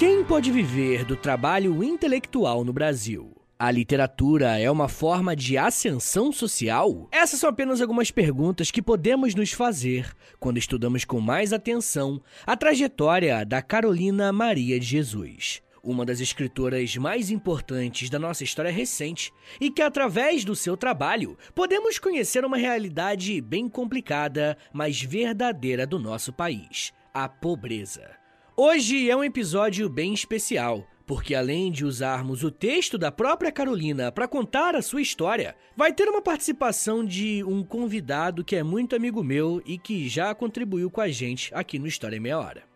Quem 0.00 0.24
pode 0.24 0.50
viver 0.50 1.04
do 1.04 1.14
trabalho 1.14 1.84
intelectual 1.84 2.64
no 2.64 2.72
Brasil? 2.72 3.36
A 3.58 3.70
literatura 3.70 4.58
é 4.58 4.70
uma 4.70 4.88
forma 4.88 5.36
de 5.36 5.58
ascensão 5.58 6.32
social? 6.32 7.06
Essas 7.12 7.38
são 7.38 7.50
apenas 7.50 7.82
algumas 7.82 8.10
perguntas 8.10 8.70
que 8.70 8.80
podemos 8.80 9.34
nos 9.34 9.52
fazer 9.52 10.10
quando 10.38 10.56
estudamos 10.56 11.04
com 11.04 11.20
mais 11.20 11.52
atenção 11.52 12.18
a 12.46 12.56
trajetória 12.56 13.44
da 13.44 13.60
Carolina 13.60 14.32
Maria 14.32 14.80
de 14.80 14.86
Jesus, 14.86 15.60
uma 15.84 16.06
das 16.06 16.18
escritoras 16.18 16.96
mais 16.96 17.30
importantes 17.30 18.08
da 18.08 18.18
nossa 18.18 18.42
história 18.42 18.72
recente 18.72 19.30
e 19.60 19.70
que, 19.70 19.82
através 19.82 20.46
do 20.46 20.56
seu 20.56 20.78
trabalho, 20.78 21.36
podemos 21.54 21.98
conhecer 21.98 22.42
uma 22.42 22.56
realidade 22.56 23.38
bem 23.42 23.68
complicada, 23.68 24.56
mas 24.72 25.02
verdadeira 25.02 25.86
do 25.86 25.98
nosso 25.98 26.32
país: 26.32 26.90
a 27.12 27.28
pobreza. 27.28 28.19
Hoje 28.62 29.08
é 29.08 29.16
um 29.16 29.24
episódio 29.24 29.88
bem 29.88 30.12
especial, 30.12 30.86
porque 31.06 31.34
além 31.34 31.72
de 31.72 31.82
usarmos 31.82 32.44
o 32.44 32.50
texto 32.50 32.98
da 32.98 33.10
própria 33.10 33.50
Carolina 33.50 34.12
para 34.12 34.28
contar 34.28 34.76
a 34.76 34.82
sua 34.82 35.00
história, 35.00 35.56
vai 35.74 35.94
ter 35.94 36.10
uma 36.10 36.20
participação 36.20 37.02
de 37.02 37.42
um 37.44 37.64
convidado 37.64 38.44
que 38.44 38.54
é 38.54 38.62
muito 38.62 38.94
amigo 38.94 39.24
meu 39.24 39.62
e 39.64 39.78
que 39.78 40.06
já 40.10 40.34
contribuiu 40.34 40.90
com 40.90 41.00
a 41.00 41.08
gente 41.08 41.50
aqui 41.54 41.78
no 41.78 41.86
História 41.86 42.18
em 42.18 42.20
Meia 42.20 42.38
Hora. 42.38 42.69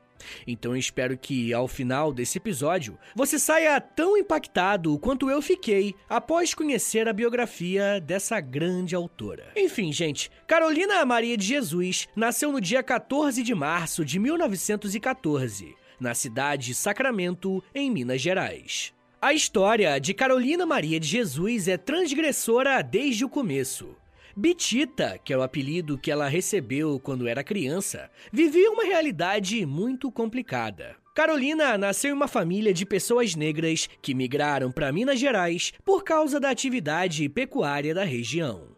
Então 0.46 0.72
eu 0.72 0.78
espero 0.78 1.16
que 1.16 1.52
ao 1.52 1.68
final 1.68 2.12
desse 2.12 2.38
episódio 2.38 2.98
você 3.14 3.38
saia 3.38 3.80
tão 3.80 4.16
impactado 4.16 4.98
quanto 4.98 5.30
eu 5.30 5.40
fiquei 5.40 5.94
após 6.08 6.54
conhecer 6.54 7.08
a 7.08 7.12
biografia 7.12 8.00
dessa 8.00 8.40
grande 8.40 8.94
autora. 8.94 9.52
Enfim, 9.56 9.92
gente, 9.92 10.30
Carolina 10.46 11.04
Maria 11.04 11.36
de 11.36 11.46
Jesus 11.46 12.08
nasceu 12.14 12.52
no 12.52 12.60
dia 12.60 12.82
14 12.82 13.42
de 13.42 13.54
março 13.54 14.04
de 14.04 14.18
1914, 14.18 15.74
na 16.00 16.14
cidade 16.14 16.66
de 16.66 16.74
Sacramento, 16.74 17.62
em 17.74 17.90
Minas 17.90 18.20
Gerais. 18.20 18.92
A 19.20 19.32
história 19.32 19.98
de 19.98 20.12
Carolina 20.12 20.66
Maria 20.66 21.00
de 21.00 21.08
Jesus 21.08 21.66
é 21.66 21.78
transgressora 21.78 22.82
desde 22.82 23.24
o 23.24 23.28
começo. 23.28 23.96
Bitita, 24.36 25.16
que 25.24 25.32
é 25.32 25.38
o 25.38 25.42
apelido 25.42 25.96
que 25.96 26.10
ela 26.10 26.26
recebeu 26.26 26.98
quando 26.98 27.28
era 27.28 27.44
criança, 27.44 28.10
vivia 28.32 28.68
uma 28.68 28.82
realidade 28.82 29.64
muito 29.64 30.10
complicada. 30.10 30.96
Carolina 31.14 31.78
nasceu 31.78 32.10
em 32.10 32.14
uma 32.14 32.26
família 32.26 32.74
de 32.74 32.84
pessoas 32.84 33.36
negras 33.36 33.88
que 34.02 34.12
migraram 34.12 34.72
para 34.72 34.90
Minas 34.90 35.20
Gerais 35.20 35.72
por 35.84 36.02
causa 36.02 36.40
da 36.40 36.50
atividade 36.50 37.28
pecuária 37.28 37.94
da 37.94 38.02
região. 38.02 38.74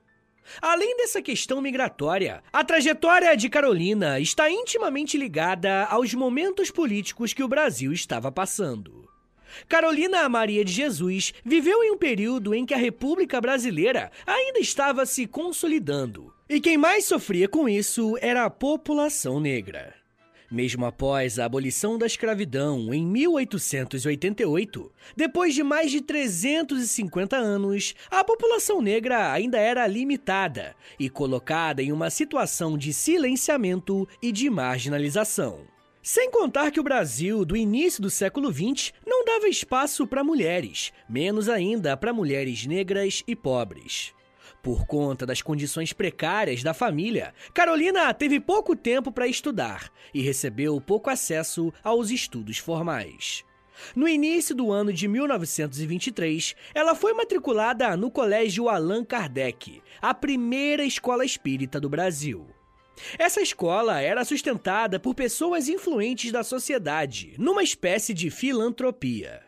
Além 0.60 0.94
dessa 0.98 1.22
questão 1.22 1.62
migratória, 1.62 2.42
a 2.52 2.62
trajetória 2.62 3.34
de 3.34 3.48
Carolina 3.48 4.20
está 4.20 4.50
intimamente 4.50 5.16
ligada 5.16 5.86
aos 5.86 6.12
momentos 6.12 6.70
políticos 6.70 7.32
que 7.32 7.42
o 7.42 7.48
Brasil 7.48 7.94
estava 7.94 8.30
passando. 8.30 9.05
Carolina 9.68 10.28
Maria 10.28 10.64
de 10.64 10.72
Jesus 10.72 11.32
viveu 11.44 11.82
em 11.82 11.92
um 11.92 11.98
período 11.98 12.54
em 12.54 12.64
que 12.64 12.74
a 12.74 12.78
República 12.78 13.40
Brasileira 13.40 14.10
ainda 14.26 14.58
estava 14.58 15.06
se 15.06 15.26
consolidando. 15.26 16.32
E 16.48 16.60
quem 16.60 16.78
mais 16.78 17.04
sofria 17.04 17.48
com 17.48 17.68
isso 17.68 18.16
era 18.20 18.44
a 18.44 18.50
população 18.50 19.40
negra. 19.40 19.94
Mesmo 20.50 20.86
após 20.86 21.38
a 21.38 21.44
abolição 21.44 21.98
da 21.98 22.06
escravidão 22.06 22.94
em 22.94 23.04
1888, 23.04 24.92
depois 25.16 25.54
de 25.54 25.64
mais 25.64 25.90
de 25.90 26.00
350 26.00 27.36
anos, 27.36 27.94
a 28.08 28.22
população 28.22 28.80
negra 28.80 29.32
ainda 29.32 29.58
era 29.58 29.86
limitada 29.88 30.76
e 31.00 31.10
colocada 31.10 31.82
em 31.82 31.90
uma 31.90 32.10
situação 32.10 32.78
de 32.78 32.92
silenciamento 32.92 34.08
e 34.22 34.30
de 34.30 34.48
marginalização. 34.48 35.75
Sem 36.08 36.30
contar 36.30 36.70
que 36.70 36.78
o 36.78 36.84
Brasil, 36.84 37.44
do 37.44 37.56
início 37.56 38.00
do 38.00 38.08
século 38.08 38.52
XX, 38.52 38.92
não 39.04 39.24
dava 39.24 39.48
espaço 39.48 40.06
para 40.06 40.22
mulheres, 40.22 40.92
menos 41.08 41.48
ainda 41.48 41.96
para 41.96 42.12
mulheres 42.12 42.64
negras 42.64 43.24
e 43.26 43.34
pobres. 43.34 44.14
Por 44.62 44.86
conta 44.86 45.26
das 45.26 45.42
condições 45.42 45.92
precárias 45.92 46.62
da 46.62 46.72
família, 46.72 47.34
Carolina 47.52 48.14
teve 48.14 48.38
pouco 48.38 48.76
tempo 48.76 49.10
para 49.10 49.26
estudar 49.26 49.90
e 50.14 50.22
recebeu 50.22 50.80
pouco 50.80 51.10
acesso 51.10 51.72
aos 51.82 52.12
estudos 52.12 52.58
formais. 52.58 53.44
No 53.96 54.06
início 54.06 54.54
do 54.54 54.70
ano 54.70 54.92
de 54.92 55.08
1923, 55.08 56.54
ela 56.72 56.94
foi 56.94 57.14
matriculada 57.14 57.96
no 57.96 58.12
Colégio 58.12 58.68
Allan 58.68 59.04
Kardec, 59.04 59.82
a 60.00 60.14
primeira 60.14 60.84
escola 60.84 61.24
espírita 61.24 61.80
do 61.80 61.88
Brasil. 61.88 62.46
Essa 63.18 63.40
escola 63.40 64.00
era 64.00 64.24
sustentada 64.24 64.98
por 64.98 65.14
pessoas 65.14 65.68
influentes 65.68 66.32
da 66.32 66.42
sociedade, 66.42 67.34
numa 67.38 67.62
espécie 67.62 68.14
de 68.14 68.30
filantropia. 68.30 69.42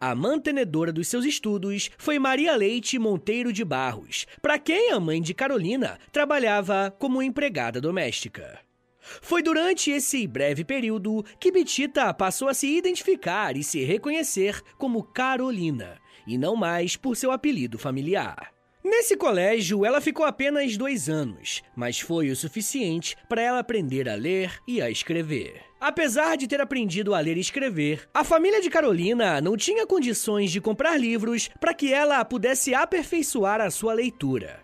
A 0.00 0.14
mantenedora 0.14 0.92
dos 0.92 1.08
seus 1.08 1.24
estudos 1.24 1.90
foi 1.98 2.18
Maria 2.18 2.56
Leite 2.56 2.98
Monteiro 2.98 3.52
de 3.52 3.64
Barros, 3.64 4.26
para 4.40 4.58
quem 4.58 4.92
a 4.92 5.00
mãe 5.00 5.20
de 5.20 5.34
Carolina 5.34 5.98
trabalhava 6.10 6.90
como 6.98 7.22
empregada 7.22 7.80
doméstica. 7.80 8.60
Foi 9.00 9.42
durante 9.42 9.90
esse 9.90 10.26
breve 10.26 10.64
período 10.64 11.24
que 11.38 11.50
Betita 11.50 12.12
passou 12.14 12.48
a 12.48 12.54
se 12.54 12.66
identificar 12.66 13.56
e 13.56 13.64
se 13.64 13.82
reconhecer 13.84 14.62
como 14.78 15.02
Carolina, 15.02 15.98
e 16.26 16.38
não 16.38 16.54
mais 16.54 16.96
por 16.96 17.16
seu 17.16 17.30
apelido 17.30 17.78
familiar. 17.78 18.59
Nesse 18.82 19.14
colégio, 19.14 19.84
ela 19.84 20.00
ficou 20.00 20.24
apenas 20.24 20.74
dois 20.74 21.06
anos, 21.06 21.62
mas 21.76 22.00
foi 22.00 22.30
o 22.30 22.36
suficiente 22.36 23.14
para 23.28 23.42
ela 23.42 23.58
aprender 23.58 24.08
a 24.08 24.14
ler 24.14 24.58
e 24.66 24.80
a 24.80 24.90
escrever. 24.90 25.60
Apesar 25.78 26.34
de 26.36 26.48
ter 26.48 26.62
aprendido 26.62 27.14
a 27.14 27.20
ler 27.20 27.36
e 27.36 27.40
escrever, 27.40 28.08
a 28.14 28.24
família 28.24 28.60
de 28.60 28.70
Carolina 28.70 29.38
não 29.38 29.54
tinha 29.54 29.86
condições 29.86 30.50
de 30.50 30.62
comprar 30.62 30.98
livros 30.98 31.50
para 31.60 31.74
que 31.74 31.92
ela 31.92 32.24
pudesse 32.24 32.74
aperfeiçoar 32.74 33.60
a 33.60 33.70
sua 33.70 33.92
leitura. 33.92 34.60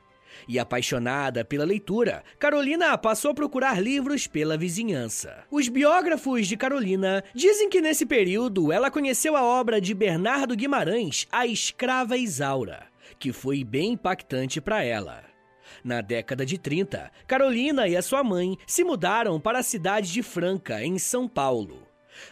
E 0.49 0.59
apaixonada 0.59 1.45
pela 1.45 1.65
leitura, 1.65 2.25
Carolina 2.39 2.97
passou 2.97 3.33
a 3.33 3.35
procurar 3.35 3.83
livros 3.83 4.27
pela 4.27 4.57
vizinhança. 4.57 5.45
Os 5.51 5.69
biógrafos 5.69 6.47
de 6.47 6.57
Carolina 6.57 7.23
dizem 7.35 7.69
que 7.69 7.83
nesse 7.83 8.07
período 8.07 8.73
ela 8.73 8.91
conheceu 8.91 9.37
a 9.37 9.43
obra 9.43 9.79
de 9.79 9.93
Bernardo 9.93 10.57
Guimarães, 10.57 11.27
A 11.31 11.47
Escrava 11.47 12.17
Isaura 12.17 12.96
que 13.19 13.33
foi 13.33 13.65
bem 13.65 13.93
impactante 13.93 14.61
para 14.61 14.83
ela. 14.83 15.25
Na 15.83 16.01
década 16.01 16.47
de 16.47 16.59
30, 16.59 17.11
Carolina 17.27 17.89
e 17.89 17.97
a 17.97 18.03
sua 18.03 18.23
mãe 18.23 18.57
se 18.67 18.85
mudaram 18.85 19.41
para 19.41 19.59
a 19.59 19.63
cidade 19.63 20.13
de 20.13 20.23
Franca, 20.23 20.83
em 20.85 20.99
São 20.99 21.29
Paulo. 21.29 21.87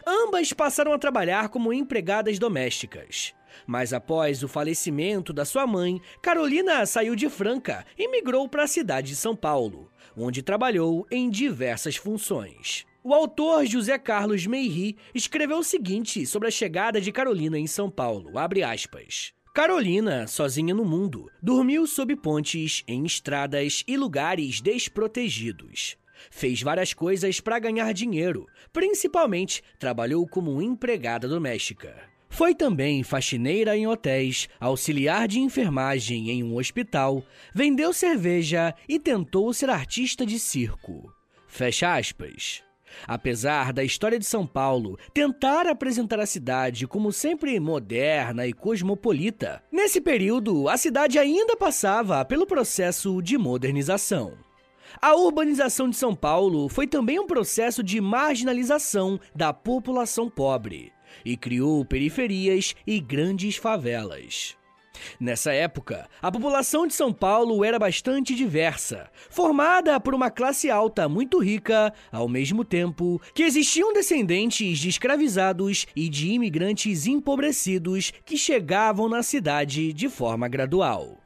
Ambas 0.06 0.52
passaram 0.52 0.92
a 0.92 0.98
trabalhar 0.98 1.48
como 1.48 1.72
empregadas 1.72 2.38
domésticas. 2.38 3.34
Mas 3.66 3.92
após 3.92 4.42
o 4.42 4.48
falecimento 4.48 5.32
da 5.32 5.44
sua 5.44 5.66
mãe, 5.66 6.00
Carolina 6.20 6.84
saiu 6.86 7.14
de 7.14 7.28
Franca 7.28 7.84
e 7.96 8.08
migrou 8.08 8.48
para 8.48 8.64
a 8.64 8.68
cidade 8.68 9.08
de 9.08 9.16
São 9.16 9.36
Paulo, 9.36 9.90
onde 10.16 10.42
trabalhou 10.42 11.06
em 11.10 11.30
diversas 11.30 11.96
funções. 11.96 12.86
O 13.02 13.12
autor 13.12 13.66
José 13.66 13.98
Carlos 13.98 14.46
Meiri 14.46 14.96
escreveu 15.14 15.58
o 15.58 15.64
seguinte 15.64 16.26
sobre 16.26 16.48
a 16.48 16.50
chegada 16.50 17.00
de 17.00 17.12
Carolina 17.12 17.58
em 17.58 17.66
São 17.66 17.90
Paulo, 17.90 18.38
abre 18.38 18.62
aspas. 18.62 19.32
Carolina, 19.54 20.26
sozinha 20.26 20.74
no 20.74 20.84
mundo, 20.84 21.30
dormiu 21.40 21.86
sob 21.86 22.16
pontes, 22.16 22.82
em 22.88 23.06
estradas 23.06 23.84
e 23.86 23.96
lugares 23.96 24.60
desprotegidos. 24.60 25.96
Fez 26.28 26.60
várias 26.60 26.92
coisas 26.92 27.38
para 27.38 27.60
ganhar 27.60 27.92
dinheiro, 27.94 28.48
principalmente 28.72 29.62
trabalhou 29.78 30.26
como 30.26 30.60
empregada 30.60 31.28
doméstica. 31.28 31.94
Foi 32.28 32.52
também 32.52 33.04
faxineira 33.04 33.76
em 33.76 33.86
hotéis, 33.86 34.48
auxiliar 34.58 35.28
de 35.28 35.38
enfermagem 35.38 36.30
em 36.30 36.42
um 36.42 36.56
hospital, 36.56 37.24
vendeu 37.54 37.92
cerveja 37.92 38.74
e 38.88 38.98
tentou 38.98 39.54
ser 39.54 39.70
artista 39.70 40.26
de 40.26 40.40
circo. 40.40 41.14
Fecha 41.46 41.94
aspas. 41.94 42.63
Apesar 43.06 43.72
da 43.72 43.84
história 43.84 44.18
de 44.18 44.24
São 44.24 44.46
Paulo 44.46 44.98
tentar 45.12 45.66
apresentar 45.66 46.20
a 46.20 46.26
cidade 46.26 46.86
como 46.86 47.12
sempre 47.12 47.58
moderna 47.60 48.46
e 48.46 48.52
cosmopolita, 48.52 49.62
nesse 49.70 50.00
período 50.00 50.68
a 50.68 50.76
cidade 50.76 51.18
ainda 51.18 51.56
passava 51.56 52.24
pelo 52.24 52.46
processo 52.46 53.20
de 53.22 53.36
modernização. 53.38 54.32
A 55.00 55.14
urbanização 55.14 55.88
de 55.88 55.96
São 55.96 56.14
Paulo 56.14 56.68
foi 56.68 56.86
também 56.86 57.18
um 57.18 57.26
processo 57.26 57.82
de 57.82 58.00
marginalização 58.00 59.18
da 59.34 59.52
população 59.52 60.30
pobre 60.30 60.92
e 61.24 61.36
criou 61.36 61.84
periferias 61.84 62.74
e 62.86 63.00
grandes 63.00 63.56
favelas. 63.56 64.56
Nessa 65.18 65.52
época, 65.52 66.08
a 66.20 66.30
população 66.30 66.86
de 66.86 66.94
São 66.94 67.12
Paulo 67.12 67.64
era 67.64 67.78
bastante 67.78 68.34
diversa, 68.34 69.08
formada 69.30 69.98
por 70.00 70.14
uma 70.14 70.30
classe 70.30 70.70
alta 70.70 71.08
muito 71.08 71.38
rica, 71.38 71.92
ao 72.10 72.28
mesmo 72.28 72.64
tempo 72.64 73.20
que 73.34 73.42
existiam 73.42 73.92
descendentes 73.92 74.78
de 74.78 74.88
escravizados 74.88 75.86
e 75.94 76.08
de 76.08 76.30
imigrantes 76.30 77.06
empobrecidos 77.06 78.12
que 78.24 78.36
chegavam 78.36 79.08
na 79.08 79.22
cidade 79.22 79.92
de 79.92 80.08
forma 80.08 80.48
gradual. 80.48 81.18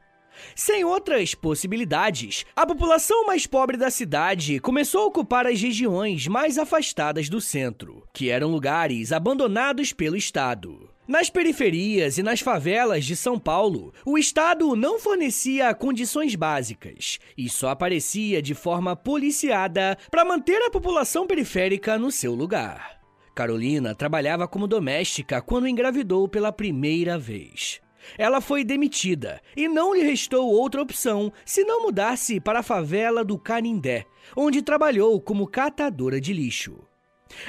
Sem 0.55 0.85
outras 0.85 1.35
possibilidades, 1.35 2.45
a 2.55 2.67
população 2.67 3.27
mais 3.27 3.47
pobre 3.47 3.77
da 3.77 3.91
cidade 3.91 4.61
começou 4.61 5.03
a 5.03 5.07
ocupar 5.07 5.47
as 5.47 5.61
regiões 5.61 6.27
mais 6.27 6.59
afastadas 6.59 7.29
do 7.29 7.41
centro, 7.41 8.07
que 8.13 8.31
eram 8.31 8.49
lugares 8.49 9.13
abandonados 9.13 9.93
pelo 9.93 10.17
Estado. 10.17 10.88
Nas 11.09 11.31
periferias 11.31 12.19
e 12.19 12.23
nas 12.23 12.41
favelas 12.41 13.03
de 13.03 13.17
São 13.17 13.39
Paulo, 13.39 13.95
o 14.05 14.19
Estado 14.19 14.77
não 14.77 15.01
fornecia 15.01 15.73
condições 15.73 16.35
básicas 16.35 17.19
e 17.35 17.49
só 17.49 17.71
aparecia 17.71 18.43
de 18.43 18.55
forma 18.55 18.95
policiada 18.95 19.97
para 20.11 20.23
manter 20.23 20.61
a 20.61 20.71
população 20.71 21.27
periférica 21.27 21.99
no 21.99 22.13
seu 22.13 22.35
lugar. 22.35 23.01
Carolina 23.35 23.95
trabalhava 23.95 24.47
como 24.47 24.67
doméstica 24.67 25.41
quando 25.41 25.67
engravidou 25.67 26.29
pela 26.29 26.53
primeira 26.53 27.19
vez. 27.19 27.81
Ela 28.19 28.43
foi 28.43 28.63
demitida 28.63 29.41
e 29.57 29.67
não 29.67 29.95
lhe 29.95 30.03
restou 30.03 30.47
outra 30.53 30.83
opção 30.83 31.33
senão 31.43 31.85
mudar-se 31.85 32.39
para 32.39 32.59
a 32.59 32.63
favela 32.63 33.25
do 33.25 33.39
Canindé, 33.39 34.05
onde 34.37 34.61
trabalhou 34.61 35.19
como 35.23 35.47
catadora 35.47 36.21
de 36.21 36.35
lixo. 36.35 36.88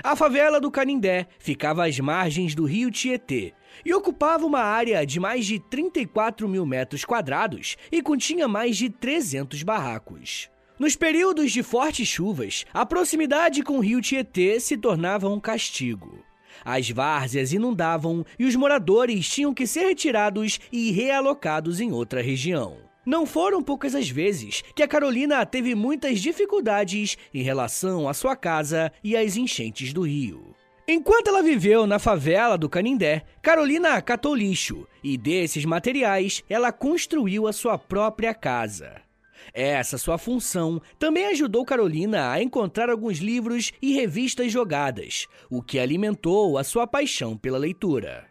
A 0.03 0.15
favela 0.15 0.59
do 0.59 0.71
Canindé 0.71 1.27
ficava 1.37 1.85
às 1.85 1.99
margens 1.99 2.53
do 2.55 2.65
rio 2.65 2.91
Tietê 2.91 3.53
e 3.85 3.93
ocupava 3.93 4.45
uma 4.45 4.61
área 4.61 5.05
de 5.05 5.19
mais 5.19 5.45
de 5.45 5.59
34 5.59 6.47
mil 6.47 6.65
metros 6.65 7.05
quadrados 7.05 7.77
e 7.91 8.01
continha 8.01 8.47
mais 8.47 8.77
de 8.77 8.89
300 8.89 9.63
barracos. 9.63 10.49
Nos 10.77 10.95
períodos 10.95 11.51
de 11.51 11.61
fortes 11.61 12.07
chuvas, 12.07 12.65
a 12.73 12.85
proximidade 12.85 13.61
com 13.63 13.77
o 13.77 13.81
rio 13.81 14.01
Tietê 14.01 14.59
se 14.59 14.77
tornava 14.77 15.29
um 15.29 15.39
castigo. 15.39 16.23
As 16.63 16.89
várzeas 16.89 17.53
inundavam 17.53 18.25
e 18.37 18.45
os 18.45 18.55
moradores 18.55 19.29
tinham 19.29 19.53
que 19.53 19.67
ser 19.67 19.85
retirados 19.85 20.59
e 20.71 20.91
realocados 20.91 21.79
em 21.79 21.91
outra 21.91 22.21
região. 22.21 22.88
Não 23.05 23.25
foram 23.25 23.63
poucas 23.63 23.95
as 23.95 24.09
vezes 24.09 24.63
que 24.75 24.83
a 24.83 24.87
Carolina 24.87 25.45
teve 25.45 25.73
muitas 25.73 26.19
dificuldades 26.19 27.17
em 27.33 27.41
relação 27.41 28.07
à 28.07 28.13
sua 28.13 28.35
casa 28.35 28.91
e 29.03 29.15
às 29.15 29.37
enchentes 29.37 29.93
do 29.93 30.01
rio. 30.01 30.55
Enquanto 30.87 31.27
ela 31.27 31.43
viveu 31.43 31.85
na 31.85 31.99
favela 31.99 32.57
do 32.57 32.67
Canindé, 32.67 33.23
Carolina 33.41 34.01
catou 34.01 34.33
lixo 34.33 34.87
e 35.03 35.17
desses 35.17 35.63
materiais 35.63 36.43
ela 36.49 36.71
construiu 36.71 37.47
a 37.47 37.53
sua 37.53 37.77
própria 37.77 38.33
casa. 38.33 39.01
Essa 39.53 39.97
sua 39.97 40.17
função 40.17 40.81
também 40.97 41.25
ajudou 41.27 41.65
Carolina 41.65 42.31
a 42.31 42.41
encontrar 42.41 42.89
alguns 42.89 43.19
livros 43.19 43.71
e 43.81 43.93
revistas 43.93 44.51
jogadas, 44.51 45.27
o 45.49 45.61
que 45.61 45.79
alimentou 45.79 46.57
a 46.57 46.63
sua 46.63 46.85
paixão 46.85 47.37
pela 47.37 47.57
leitura. 47.57 48.28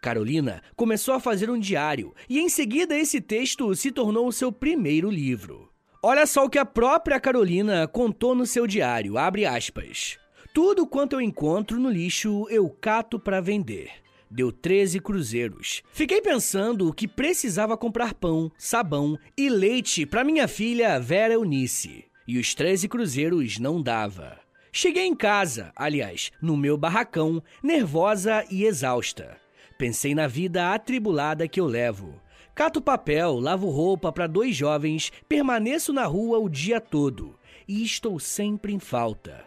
Carolina 0.00 0.62
começou 0.74 1.14
a 1.14 1.20
fazer 1.20 1.50
um 1.50 1.58
diário 1.58 2.14
e 2.28 2.40
em 2.40 2.48
seguida 2.48 2.98
esse 2.98 3.20
texto 3.20 3.74
se 3.74 3.90
tornou 3.90 4.26
o 4.26 4.32
seu 4.32 4.50
primeiro 4.50 5.10
livro. 5.10 5.68
Olha 6.02 6.26
só 6.26 6.46
o 6.46 6.48
que 6.48 6.58
a 6.58 6.64
própria 6.64 7.20
Carolina 7.20 7.86
contou 7.86 8.34
no 8.34 8.46
seu 8.46 8.66
diário, 8.66 9.18
abre 9.18 9.44
aspas. 9.44 10.18
Tudo 10.54 10.86
quanto 10.86 11.14
eu 11.14 11.20
encontro 11.20 11.78
no 11.78 11.90
lixo 11.90 12.46
eu 12.48 12.68
cato 12.70 13.20
para 13.20 13.40
vender. 13.40 13.90
Deu 14.30 14.50
13 14.50 15.00
cruzeiros. 15.00 15.82
Fiquei 15.92 16.22
pensando 16.22 16.92
que 16.94 17.08
precisava 17.08 17.76
comprar 17.76 18.14
pão, 18.14 18.50
sabão 18.56 19.18
e 19.36 19.48
leite 19.48 20.06
para 20.06 20.24
minha 20.24 20.48
filha 20.48 20.98
Vera 20.98 21.34
Eunice. 21.34 22.04
E 22.26 22.38
os 22.38 22.54
13 22.54 22.88
cruzeiros 22.88 23.58
não 23.58 23.82
dava. 23.82 24.38
Cheguei 24.72 25.04
em 25.04 25.16
casa, 25.16 25.72
aliás, 25.74 26.30
no 26.40 26.56
meu 26.56 26.76
barracão, 26.76 27.42
nervosa 27.62 28.44
e 28.48 28.64
exausta. 28.64 29.39
Pensei 29.80 30.14
na 30.14 30.26
vida 30.26 30.74
atribulada 30.74 31.48
que 31.48 31.58
eu 31.58 31.64
levo. 31.64 32.20
Cato 32.54 32.82
papel, 32.82 33.40
lavo 33.40 33.70
roupa 33.70 34.12
para 34.12 34.26
dois 34.26 34.54
jovens, 34.54 35.10
permaneço 35.26 35.90
na 35.90 36.04
rua 36.04 36.38
o 36.38 36.50
dia 36.50 36.78
todo 36.82 37.34
e 37.66 37.82
estou 37.82 38.20
sempre 38.20 38.74
em 38.74 38.78
falta. 38.78 39.42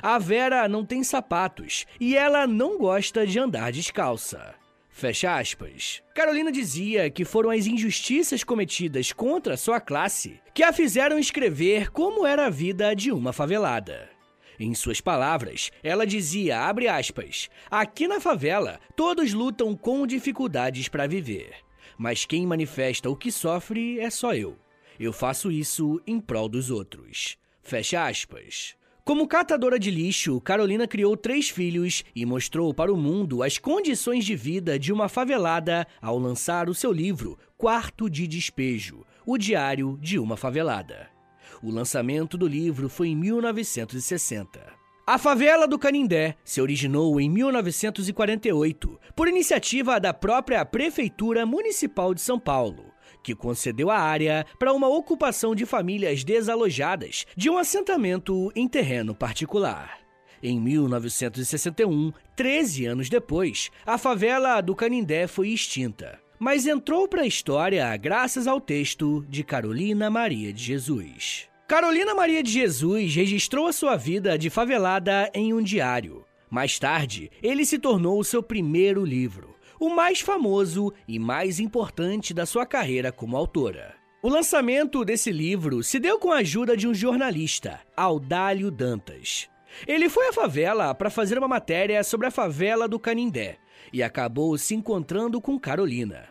A 0.00 0.18
Vera 0.18 0.66
não 0.66 0.82
tem 0.82 1.04
sapatos 1.04 1.84
e 2.00 2.16
ela 2.16 2.46
não 2.46 2.78
gosta 2.78 3.26
de 3.26 3.38
andar 3.38 3.70
descalça. 3.70 4.54
Fecha 4.88 5.36
aspas. 5.36 6.02
Carolina 6.14 6.50
dizia 6.50 7.10
que 7.10 7.26
foram 7.26 7.50
as 7.50 7.66
injustiças 7.66 8.42
cometidas 8.42 9.12
contra 9.12 9.58
sua 9.58 9.78
classe 9.78 10.40
que 10.54 10.62
a 10.62 10.72
fizeram 10.72 11.18
escrever 11.18 11.90
como 11.90 12.26
era 12.26 12.46
a 12.46 12.50
vida 12.50 12.96
de 12.96 13.12
uma 13.12 13.30
favelada. 13.30 14.15
Em 14.58 14.74
suas 14.74 15.00
palavras, 15.00 15.70
ela 15.82 16.06
dizia, 16.06 16.58
aspas, 16.94 17.48
aqui 17.70 18.08
na 18.08 18.20
favela 18.20 18.80
todos 18.94 19.32
lutam 19.32 19.76
com 19.76 20.06
dificuldades 20.06 20.88
para 20.88 21.06
viver, 21.06 21.54
mas 21.98 22.24
quem 22.24 22.46
manifesta 22.46 23.10
o 23.10 23.16
que 23.16 23.30
sofre 23.30 24.00
é 24.00 24.10
só 24.10 24.34
eu. 24.34 24.56
Eu 24.98 25.12
faço 25.12 25.50
isso 25.50 26.00
em 26.06 26.18
prol 26.18 26.48
dos 26.48 26.70
outros. 26.70 27.36
Fecha 27.62 28.06
aspas. 28.06 28.74
Como 29.04 29.28
catadora 29.28 29.78
de 29.78 29.90
lixo, 29.90 30.40
Carolina 30.40 30.88
criou 30.88 31.16
três 31.16 31.48
filhos 31.48 32.02
e 32.14 32.26
mostrou 32.26 32.74
para 32.74 32.92
o 32.92 32.96
mundo 32.96 33.42
as 33.42 33.56
condições 33.56 34.24
de 34.24 34.34
vida 34.34 34.78
de 34.78 34.92
uma 34.92 35.08
favelada 35.08 35.86
ao 36.02 36.18
lançar 36.18 36.68
o 36.68 36.74
seu 36.74 36.90
livro 36.90 37.38
Quarto 37.56 38.10
de 38.10 38.26
Despejo, 38.26 39.06
o 39.24 39.38
diário 39.38 39.96
de 40.00 40.18
uma 40.18 40.36
favelada. 40.36 41.15
O 41.62 41.70
lançamento 41.70 42.36
do 42.36 42.46
livro 42.46 42.88
foi 42.88 43.08
em 43.08 43.16
1960. 43.16 44.60
A 45.06 45.18
favela 45.18 45.68
do 45.68 45.78
Canindé 45.78 46.36
se 46.44 46.60
originou 46.60 47.20
em 47.20 47.30
1948 47.30 49.00
por 49.14 49.28
iniciativa 49.28 50.00
da 50.00 50.12
própria 50.12 50.64
Prefeitura 50.64 51.46
Municipal 51.46 52.12
de 52.12 52.20
São 52.20 52.38
Paulo, 52.38 52.92
que 53.22 53.34
concedeu 53.34 53.90
a 53.90 53.98
área 53.98 54.44
para 54.58 54.72
uma 54.72 54.88
ocupação 54.88 55.54
de 55.54 55.64
famílias 55.64 56.24
desalojadas 56.24 57.24
de 57.36 57.48
um 57.48 57.56
assentamento 57.56 58.50
em 58.54 58.68
terreno 58.68 59.14
particular. 59.14 59.98
Em 60.42 60.60
1961, 60.60 62.12
13 62.34 62.86
anos 62.86 63.08
depois, 63.08 63.70
a 63.86 63.96
favela 63.96 64.60
do 64.60 64.74
Canindé 64.74 65.26
foi 65.26 65.48
extinta 65.48 66.25
mas 66.38 66.66
entrou 66.66 67.08
para 67.08 67.22
a 67.22 67.26
história 67.26 67.96
graças 67.96 68.46
ao 68.46 68.60
texto 68.60 69.24
de 69.28 69.42
Carolina 69.42 70.10
Maria 70.10 70.52
de 70.52 70.62
Jesus. 70.62 71.48
Carolina 71.66 72.14
Maria 72.14 72.42
de 72.42 72.50
Jesus 72.50 73.14
registrou 73.14 73.66
a 73.66 73.72
sua 73.72 73.96
vida 73.96 74.38
de 74.38 74.48
favelada 74.48 75.30
em 75.34 75.52
um 75.52 75.62
diário. 75.62 76.24
Mais 76.48 76.78
tarde, 76.78 77.30
ele 77.42 77.64
se 77.64 77.78
tornou 77.78 78.20
o 78.20 78.24
seu 78.24 78.42
primeiro 78.42 79.04
livro, 79.04 79.56
o 79.80 79.90
mais 79.90 80.20
famoso 80.20 80.92
e 81.08 81.18
mais 81.18 81.58
importante 81.58 82.32
da 82.32 82.46
sua 82.46 82.64
carreira 82.64 83.10
como 83.10 83.36
autora. 83.36 83.94
O 84.22 84.28
lançamento 84.28 85.04
desse 85.04 85.30
livro 85.30 85.82
se 85.82 85.98
deu 85.98 86.18
com 86.18 86.32
a 86.32 86.38
ajuda 86.38 86.76
de 86.76 86.88
um 86.88 86.94
jornalista, 86.94 87.80
Audálio 87.96 88.70
Dantas. 88.70 89.48
Ele 89.86 90.08
foi 90.08 90.28
à 90.28 90.32
favela 90.32 90.94
para 90.94 91.10
fazer 91.10 91.36
uma 91.36 91.48
matéria 91.48 92.02
sobre 92.02 92.26
a 92.26 92.30
favela 92.30 92.88
do 92.88 92.98
Canindé, 92.98 93.58
e 93.96 94.02
acabou 94.02 94.58
se 94.58 94.74
encontrando 94.74 95.40
com 95.40 95.58
Carolina. 95.58 96.28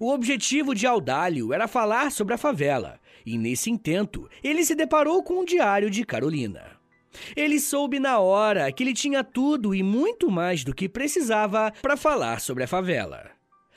O 0.00 0.10
objetivo 0.10 0.74
de 0.74 0.88
Audálio 0.88 1.52
era 1.52 1.68
falar 1.68 2.10
sobre 2.10 2.34
a 2.34 2.38
favela, 2.38 2.98
e 3.24 3.38
nesse 3.38 3.70
intento 3.70 4.28
ele 4.42 4.64
se 4.64 4.74
deparou 4.74 5.22
com 5.22 5.38
o 5.38 5.44
diário 5.44 5.88
de 5.88 6.04
Carolina. 6.04 6.64
Ele 7.36 7.60
soube 7.60 8.00
na 8.00 8.18
hora 8.18 8.72
que 8.72 8.82
ele 8.82 8.92
tinha 8.92 9.22
tudo 9.22 9.72
e 9.72 9.84
muito 9.84 10.28
mais 10.32 10.64
do 10.64 10.74
que 10.74 10.88
precisava 10.88 11.72
para 11.80 11.96
falar 11.96 12.40
sobre 12.40 12.64
a 12.64 12.66
favela. 12.66 13.30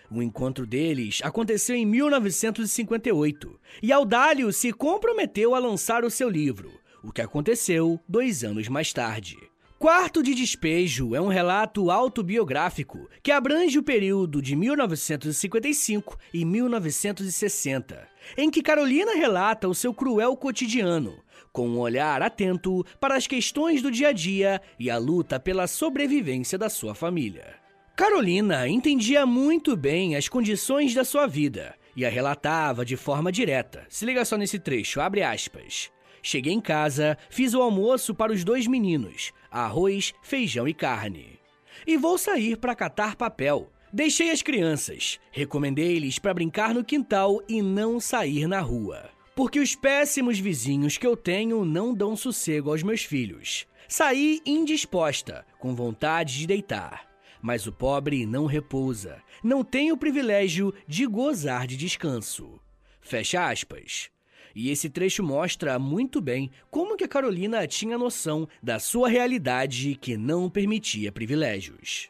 O 0.10 0.24
encontro 0.24 0.66
deles 0.66 1.20
aconteceu 1.24 1.76
em 1.76 1.86
1958 1.86 3.60
e 3.84 3.92
Audálio 3.92 4.52
se 4.52 4.74
comprometeu 4.74 5.54
a 5.54 5.60
lançar 5.60 6.04
o 6.04 6.10
seu 6.10 6.28
livro, 6.28 6.72
o 7.04 7.12
que 7.12 7.22
aconteceu 7.22 8.00
dois 8.10 8.44
anos 8.44 8.68
mais 8.68 8.92
tarde. 8.92 9.38
Quarto 9.80 10.22
de 10.22 10.36
Despejo 10.36 11.16
é 11.16 11.22
um 11.22 11.30
relato 11.30 11.90
autobiográfico 11.90 13.10
que 13.24 13.32
abrange 13.32 13.80
o 13.80 13.84
período 13.84 14.42
de 14.42 14.54
1955 14.54 16.18
e 16.34 16.44
1960, 16.44 18.06
em 18.38 18.52
que 18.52 18.62
Carolina 18.62 19.16
relata 19.16 19.70
o 19.70 19.74
seu 19.74 19.94
cruel 19.94 20.36
cotidiano, 20.36 21.24
com 21.54 21.66
um 21.70 21.80
olhar 21.80 22.22
atento 22.22 22.86
para 23.00 23.16
as 23.16 23.26
questões 23.26 23.82
do 23.82 23.90
dia 23.90 24.10
a 24.10 24.12
dia 24.12 24.62
e 24.78 24.90
a 24.92 24.98
luta 24.98 25.40
pela 25.40 25.66
sobrevivência 25.66 26.58
da 26.58 26.70
sua 26.70 26.94
família. 26.94 27.56
Carolina 27.96 28.68
entendia 28.68 29.26
muito 29.26 29.78
bem 29.78 30.18
as 30.18 30.28
condições 30.28 30.94
da 30.94 31.06
sua 31.06 31.26
vida 31.26 31.74
e 31.96 32.06
a 32.06 32.10
relatava 32.10 32.84
de 32.84 32.98
forma 32.98 33.32
direta. 33.32 33.86
Se 33.88 34.06
liga 34.06 34.26
só 34.26 34.36
nesse 34.36 34.60
trecho, 34.60 35.00
abre 35.00 35.24
aspas. 35.24 35.90
Cheguei 36.22 36.54
em 36.54 36.62
casa, 36.62 37.18
fiz 37.30 37.54
o 37.54 37.62
almoço 37.62 38.14
para 38.14 38.32
os 38.32 38.44
dois 38.44 38.68
meninos, 38.68 39.32
arroz, 39.50 40.14
feijão 40.22 40.68
e 40.68 40.74
carne. 40.74 41.40
E 41.86 41.98
vou 41.98 42.18
sair 42.18 42.58
para 42.58 42.76
catar 42.76 43.16
papel. 43.16 43.70
Deixei 43.92 44.30
as 44.30 44.42
crianças, 44.42 45.20
recomendei-lhes 45.32 46.20
para 46.20 46.34
brincar 46.34 46.74
no 46.74 46.84
quintal 46.84 47.42
e 47.48 47.62
não 47.62 48.00
sair 48.00 48.48
na 48.48 48.60
rua. 48.60 49.10
Porque 49.36 49.60
os 49.60 49.76
péssimos 49.76 50.38
vizinhos 50.38 50.98
que 50.98 51.08
eu 51.08 51.16
tenho 51.16 51.66
não 51.66 51.94
dão 51.94 52.16
sossego 52.16 52.70
aos 52.70 52.84
meus 52.84 53.04
filhos. 53.04 53.66
Saí 53.88 54.42
indisposta, 54.46 55.46
com 55.58 55.74
vontade 55.74 56.38
de 56.38 56.46
deitar. 56.46 57.08
Mas 57.42 57.66
o 57.66 57.72
pobre 57.72 58.26
não 58.26 58.46
repousa, 58.46 59.24
não 59.44 59.64
tem 59.64 59.92
o 59.92 59.98
privilégio 59.98 60.74
de 60.86 61.08
gozar 61.08 61.66
de 61.66 61.78
descanso. 61.78 62.60
Fecha 63.00 63.50
aspas. 63.50 64.12
E 64.56 64.70
esse 64.70 64.90
trecho 64.90 65.24
mostra 65.24 65.78
muito 65.80 66.22
bem 66.22 66.50
como 66.70 66.96
que 66.96 67.04
a 67.04 67.08
Carolina 67.08 67.68
tinha 67.68 67.98
noção 67.98 68.48
da 68.62 68.80
sua 68.80 69.10
realidade 69.10 69.96
que 69.96 70.18
não 70.18 70.50
permitia 70.50 71.12
privilégios. 71.12 72.10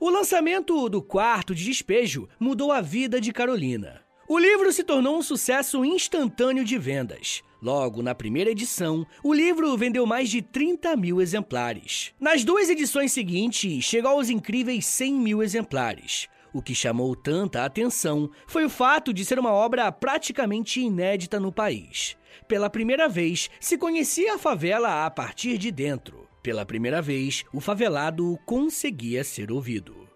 O 0.00 0.10
lançamento 0.10 0.88
do 0.88 1.00
quarto 1.00 1.54
de 1.54 1.64
despejo 1.64 2.28
mudou 2.38 2.72
a 2.72 2.80
vida 2.80 3.20
de 3.20 3.32
Carolina. 3.32 4.02
O 4.26 4.38
livro 4.38 4.72
se 4.72 4.82
tornou 4.82 5.18
um 5.18 5.22
sucesso 5.22 5.84
instantâneo 5.84 6.64
de 6.64 6.78
vendas. 6.78 7.42
Logo, 7.60 8.02
na 8.02 8.14
primeira 8.14 8.50
edição, 8.50 9.06
o 9.22 9.32
livro 9.32 9.76
vendeu 9.76 10.06
mais 10.06 10.28
de 10.28 10.42
30 10.42 10.96
mil 10.96 11.20
exemplares. 11.20 12.12
Nas 12.18 12.44
duas 12.44 12.68
edições 12.68 13.12
seguintes, 13.12 13.84
chegou 13.84 14.12
aos 14.12 14.30
incríveis 14.30 14.86
100 14.86 15.14
mil 15.14 15.42
exemplares. 15.42 16.28
O 16.54 16.62
que 16.62 16.72
chamou 16.72 17.16
tanta 17.16 17.64
atenção 17.64 18.30
foi 18.46 18.64
o 18.64 18.70
fato 18.70 19.12
de 19.12 19.24
ser 19.24 19.40
uma 19.40 19.52
obra 19.52 19.90
praticamente 19.90 20.80
inédita 20.80 21.40
no 21.40 21.50
país. 21.50 22.16
Pela 22.46 22.70
primeira 22.70 23.08
vez, 23.08 23.50
se 23.58 23.76
conhecia 23.76 24.36
a 24.36 24.38
favela 24.38 25.04
a 25.04 25.10
partir 25.10 25.58
de 25.58 25.72
dentro. 25.72 26.28
Pela 26.44 26.64
primeira 26.64 27.02
vez, 27.02 27.44
o 27.52 27.60
favelado 27.60 28.38
conseguia 28.46 29.24
ser 29.24 29.50
ouvido. 29.50 30.08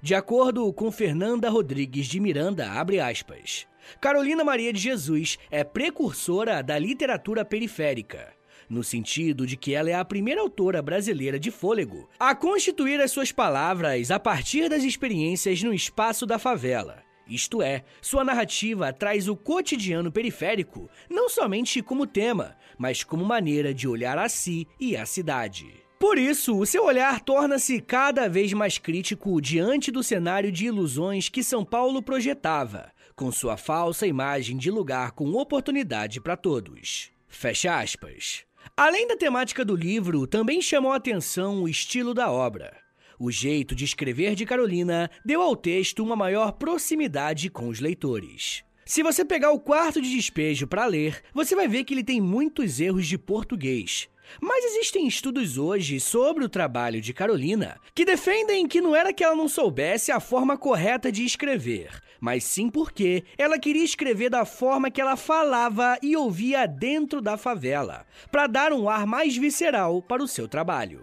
De 0.00 0.14
acordo 0.14 0.72
com 0.72 0.92
Fernanda 0.92 1.50
Rodrigues 1.50 2.06
de 2.06 2.20
Miranda, 2.20 2.70
abre 2.70 3.00
aspas, 3.00 3.66
Carolina 4.00 4.44
Maria 4.44 4.72
de 4.72 4.78
Jesus 4.78 5.40
é 5.50 5.64
precursora 5.64 6.62
da 6.62 6.78
literatura 6.78 7.44
periférica 7.44 8.39
no 8.70 8.84
sentido 8.84 9.44
de 9.44 9.56
que 9.56 9.74
ela 9.74 9.90
é 9.90 9.94
a 9.94 10.04
primeira 10.04 10.40
autora 10.40 10.80
brasileira 10.80 11.40
de 11.40 11.50
fôlego 11.50 12.08
a 12.18 12.34
constituir 12.34 13.00
as 13.00 13.10
suas 13.10 13.32
palavras 13.32 14.12
a 14.12 14.20
partir 14.20 14.68
das 14.68 14.84
experiências 14.84 15.62
no 15.62 15.74
espaço 15.74 16.24
da 16.24 16.38
favela. 16.38 17.02
Isto 17.26 17.62
é, 17.62 17.84
sua 18.00 18.24
narrativa 18.24 18.92
traz 18.92 19.28
o 19.28 19.36
cotidiano 19.36 20.10
periférico 20.10 20.88
não 21.08 21.28
somente 21.28 21.82
como 21.82 22.06
tema, 22.06 22.56
mas 22.78 23.04
como 23.04 23.24
maneira 23.24 23.74
de 23.74 23.86
olhar 23.86 24.18
a 24.18 24.28
si 24.28 24.66
e 24.78 24.96
a 24.96 25.04
cidade. 25.04 25.80
Por 25.98 26.16
isso, 26.16 26.58
o 26.58 26.64
seu 26.64 26.84
olhar 26.84 27.20
torna-se 27.20 27.78
cada 27.80 28.26
vez 28.26 28.52
mais 28.54 28.78
crítico 28.78 29.38
diante 29.40 29.90
do 29.90 30.02
cenário 30.02 30.50
de 30.50 30.66
ilusões 30.66 31.28
que 31.28 31.42
São 31.42 31.62
Paulo 31.62 32.02
projetava, 32.02 32.90
com 33.14 33.30
sua 33.30 33.58
falsa 33.58 34.06
imagem 34.06 34.56
de 34.56 34.70
lugar 34.70 35.10
com 35.12 35.30
oportunidade 35.34 36.20
para 36.20 36.38
todos. 36.38 37.10
Fecha 37.28 37.78
aspas. 37.78 38.49
Além 38.76 39.06
da 39.06 39.16
temática 39.16 39.64
do 39.64 39.76
livro, 39.76 40.26
também 40.26 40.60
chamou 40.62 40.92
a 40.92 40.96
atenção 40.96 41.62
o 41.62 41.68
estilo 41.68 42.14
da 42.14 42.30
obra. 42.30 42.76
O 43.18 43.30
jeito 43.30 43.74
de 43.74 43.84
escrever 43.84 44.34
de 44.34 44.46
Carolina 44.46 45.10
deu 45.24 45.42
ao 45.42 45.54
texto 45.54 46.02
uma 46.02 46.16
maior 46.16 46.52
proximidade 46.52 47.50
com 47.50 47.68
os 47.68 47.78
leitores. 47.78 48.64
Se 48.86 49.02
você 49.02 49.24
pegar 49.24 49.52
o 49.52 49.60
quarto 49.60 50.00
de 50.00 50.10
despejo 50.10 50.66
para 50.66 50.86
ler, 50.86 51.22
você 51.34 51.54
vai 51.54 51.68
ver 51.68 51.84
que 51.84 51.94
ele 51.94 52.02
tem 52.02 52.20
muitos 52.20 52.80
erros 52.80 53.06
de 53.06 53.18
português. 53.18 54.08
Mas 54.40 54.64
existem 54.64 55.06
estudos 55.06 55.58
hoje 55.58 56.00
sobre 56.00 56.44
o 56.44 56.48
trabalho 56.48 57.00
de 57.00 57.12
Carolina 57.12 57.78
que 57.94 58.04
defendem 58.04 58.66
que 58.66 58.80
não 58.80 58.94
era 58.94 59.12
que 59.12 59.24
ela 59.24 59.36
não 59.36 59.48
soubesse 59.48 60.10
a 60.12 60.20
forma 60.20 60.56
correta 60.56 61.10
de 61.10 61.24
escrever, 61.24 61.90
mas 62.20 62.44
sim 62.44 62.68
porque 62.68 63.24
ela 63.38 63.58
queria 63.58 63.82
escrever 63.82 64.28
da 64.28 64.44
forma 64.44 64.90
que 64.90 65.00
ela 65.00 65.16
falava 65.16 65.98
e 66.02 66.16
ouvia 66.16 66.66
dentro 66.66 67.20
da 67.20 67.36
favela, 67.36 68.04
para 68.30 68.46
dar 68.46 68.72
um 68.72 68.88
ar 68.88 69.06
mais 69.06 69.36
visceral 69.36 70.02
para 70.02 70.22
o 70.22 70.28
seu 70.28 70.46
trabalho. 70.46 71.02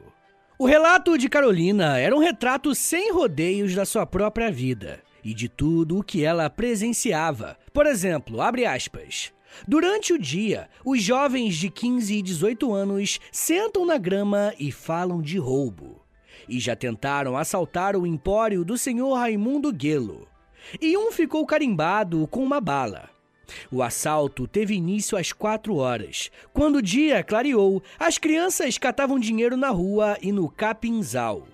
O 0.60 0.66
relato 0.66 1.18
de 1.18 1.28
Carolina 1.28 1.98
era 1.98 2.16
um 2.16 2.20
retrato 2.20 2.74
sem 2.74 3.12
rodeios 3.12 3.76
da 3.76 3.86
sua 3.86 4.06
própria 4.06 4.52
vida 4.52 5.02
e 5.24 5.34
de 5.34 5.50
tudo 5.50 6.00
o 6.00 6.04
que 6.04 6.24
ela 6.24 6.50
presenciava. 6.50 7.58
Por 7.74 7.86
exemplo, 7.86 8.42
abre 8.42 8.66
aspas. 8.66 9.34
Durante 9.68 10.14
o 10.14 10.20
dia, 10.20 10.70
os 10.86 11.02
jovens 11.02 11.56
de 11.56 11.70
15 11.70 12.16
e 12.16 12.22
18 12.22 12.74
anos 12.74 13.20
sentam 13.32 13.86
na 13.86 13.98
grama 13.98 14.54
e 14.60 14.72
falam 14.72 15.22
de 15.22 15.38
roubo. 15.38 16.02
E 16.48 16.60
já 16.60 16.76
tentaram 16.76 17.36
assaltar 17.36 17.96
o 17.96 18.06
empório 18.06 18.64
do 18.64 18.78
senhor 18.78 19.14
Raimundo 19.14 19.72
Guelo 19.72 20.28
e 20.82 20.98
um 20.98 21.12
ficou 21.12 21.46
carimbado 21.46 22.28
com 22.28 22.44
uma 22.44 22.60
bala. 22.60 23.10
O 23.72 23.82
assalto 23.82 24.48
teve 24.48 24.76
início 24.76 25.18
às 25.18 25.32
quatro 25.32 25.76
horas. 25.78 26.30
Quando 26.54 26.78
o 26.78 26.82
dia 26.82 27.24
clareou, 27.24 27.82
as 27.98 28.18
crianças 28.18 28.78
catavam 28.78 29.20
dinheiro 29.20 29.56
na 29.56 29.70
rua 29.70 30.18
e 30.22 30.32
no 30.32 30.50
capinzal. 30.50 31.48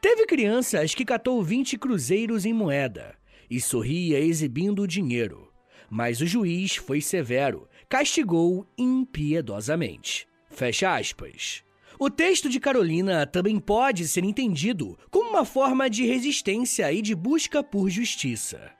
Teve 0.00 0.26
crianças 0.26 0.94
que 0.94 1.04
catou 1.04 1.42
20 1.42 1.78
cruzeiros 1.78 2.44
em 2.44 2.52
moeda 2.52 3.14
e 3.50 3.60
sorria 3.60 4.18
exibindo 4.18 4.82
o 4.82 4.88
dinheiro. 4.88 5.52
Mas 5.90 6.20
o 6.20 6.26
juiz 6.26 6.76
foi 6.76 7.00
severo, 7.00 7.68
castigou 7.88 8.66
impiedosamente. 8.76 10.26
Fecha 10.50 10.94
aspas. 10.94 11.62
O 12.00 12.08
texto 12.08 12.48
de 12.48 12.60
Carolina 12.60 13.26
também 13.26 13.58
pode 13.58 14.06
ser 14.06 14.22
entendido 14.22 14.96
como 15.10 15.30
uma 15.30 15.44
forma 15.44 15.90
de 15.90 16.06
resistência 16.06 16.92
e 16.92 17.02
de 17.02 17.12
busca 17.12 17.60
por 17.60 17.90
justiça. 17.90 18.70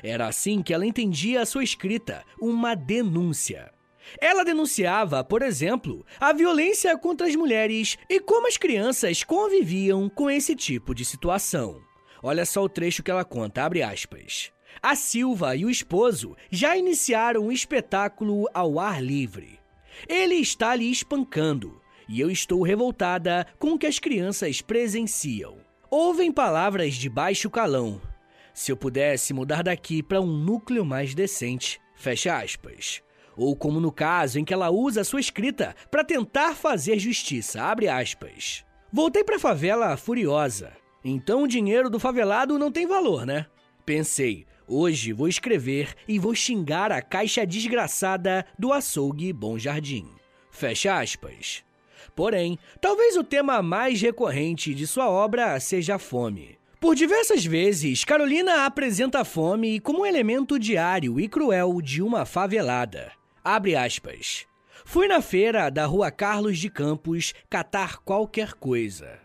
Era 0.00 0.28
assim 0.28 0.62
que 0.62 0.72
ela 0.72 0.86
entendia 0.86 1.42
a 1.42 1.46
sua 1.46 1.64
escrita, 1.64 2.22
uma 2.40 2.76
denúncia. 2.76 3.72
Ela 4.20 4.44
denunciava, 4.44 5.24
por 5.24 5.42
exemplo, 5.42 6.06
a 6.20 6.32
violência 6.32 6.96
contra 6.96 7.26
as 7.26 7.34
mulheres 7.34 7.98
e 8.08 8.20
como 8.20 8.46
as 8.46 8.56
crianças 8.56 9.24
conviviam 9.24 10.08
com 10.08 10.30
esse 10.30 10.54
tipo 10.54 10.94
de 10.94 11.04
situação. 11.04 11.82
Olha 12.22 12.46
só 12.46 12.62
o 12.62 12.68
trecho 12.68 13.02
que 13.02 13.10
ela 13.10 13.24
conta, 13.24 13.64
abre 13.64 13.82
aspas. 13.82 14.52
A 14.80 14.94
Silva 14.94 15.56
e 15.56 15.64
o 15.64 15.70
esposo 15.70 16.36
já 16.48 16.76
iniciaram 16.76 17.46
o 17.46 17.52
espetáculo 17.52 18.48
ao 18.54 18.78
ar 18.78 19.02
livre. 19.02 19.58
Ele 20.08 20.36
está 20.36 20.76
lhe 20.76 20.88
espancando, 20.90 21.77
e 22.08 22.20
eu 22.20 22.30
estou 22.30 22.62
revoltada 22.62 23.46
com 23.58 23.72
o 23.72 23.78
que 23.78 23.86
as 23.86 23.98
crianças 23.98 24.60
presenciam. 24.62 25.58
Ouvem 25.90 26.32
palavras 26.32 26.94
de 26.94 27.08
baixo 27.08 27.50
calão. 27.50 28.00
Se 28.54 28.72
eu 28.72 28.76
pudesse 28.76 29.32
mudar 29.32 29.62
daqui 29.62 30.02
para 30.02 30.20
um 30.20 30.26
núcleo 30.26 30.84
mais 30.84 31.14
decente, 31.14 31.80
fecha 31.94 32.36
aspas. 32.36 33.02
Ou 33.36 33.54
como 33.54 33.78
no 33.78 33.92
caso 33.92 34.38
em 34.38 34.44
que 34.44 34.52
ela 34.52 34.70
usa 34.70 35.04
sua 35.04 35.20
escrita 35.20 35.74
para 35.90 36.02
tentar 36.02 36.54
fazer 36.54 36.98
justiça, 36.98 37.62
abre 37.62 37.88
aspas. 37.88 38.64
Voltei 38.92 39.22
para 39.22 39.36
a 39.36 39.40
favela 39.40 39.96
furiosa. 39.96 40.72
Então 41.04 41.44
o 41.44 41.48
dinheiro 41.48 41.88
do 41.88 42.00
favelado 42.00 42.58
não 42.58 42.72
tem 42.72 42.86
valor, 42.86 43.24
né? 43.24 43.46
Pensei, 43.86 44.44
hoje 44.66 45.12
vou 45.12 45.28
escrever 45.28 45.94
e 46.08 46.18
vou 46.18 46.34
xingar 46.34 46.90
a 46.90 47.00
caixa 47.00 47.46
desgraçada 47.46 48.44
do 48.58 48.72
açougue 48.72 49.32
Bom 49.32 49.56
Jardim. 49.56 50.08
Fecha 50.50 50.98
aspas. 50.98 51.67
Porém, 52.14 52.58
talvez 52.80 53.16
o 53.16 53.24
tema 53.24 53.62
mais 53.62 54.00
recorrente 54.00 54.74
de 54.74 54.86
sua 54.86 55.08
obra 55.08 55.58
seja 55.60 55.96
a 55.96 55.98
fome. 55.98 56.58
Por 56.80 56.94
diversas 56.94 57.44
vezes, 57.44 58.04
Carolina 58.04 58.64
apresenta 58.64 59.20
a 59.20 59.24
fome 59.24 59.80
como 59.80 60.02
um 60.02 60.06
elemento 60.06 60.58
diário 60.58 61.18
e 61.18 61.28
cruel 61.28 61.80
de 61.82 62.00
uma 62.00 62.24
favelada. 62.24 63.10
Abre 63.42 63.74
aspas. 63.74 64.46
Fui 64.84 65.08
na 65.08 65.20
feira 65.20 65.70
da 65.70 65.86
rua 65.86 66.10
Carlos 66.10 66.58
de 66.58 66.70
Campos 66.70 67.34
catar 67.50 67.98
qualquer 67.98 68.54
coisa. 68.54 69.18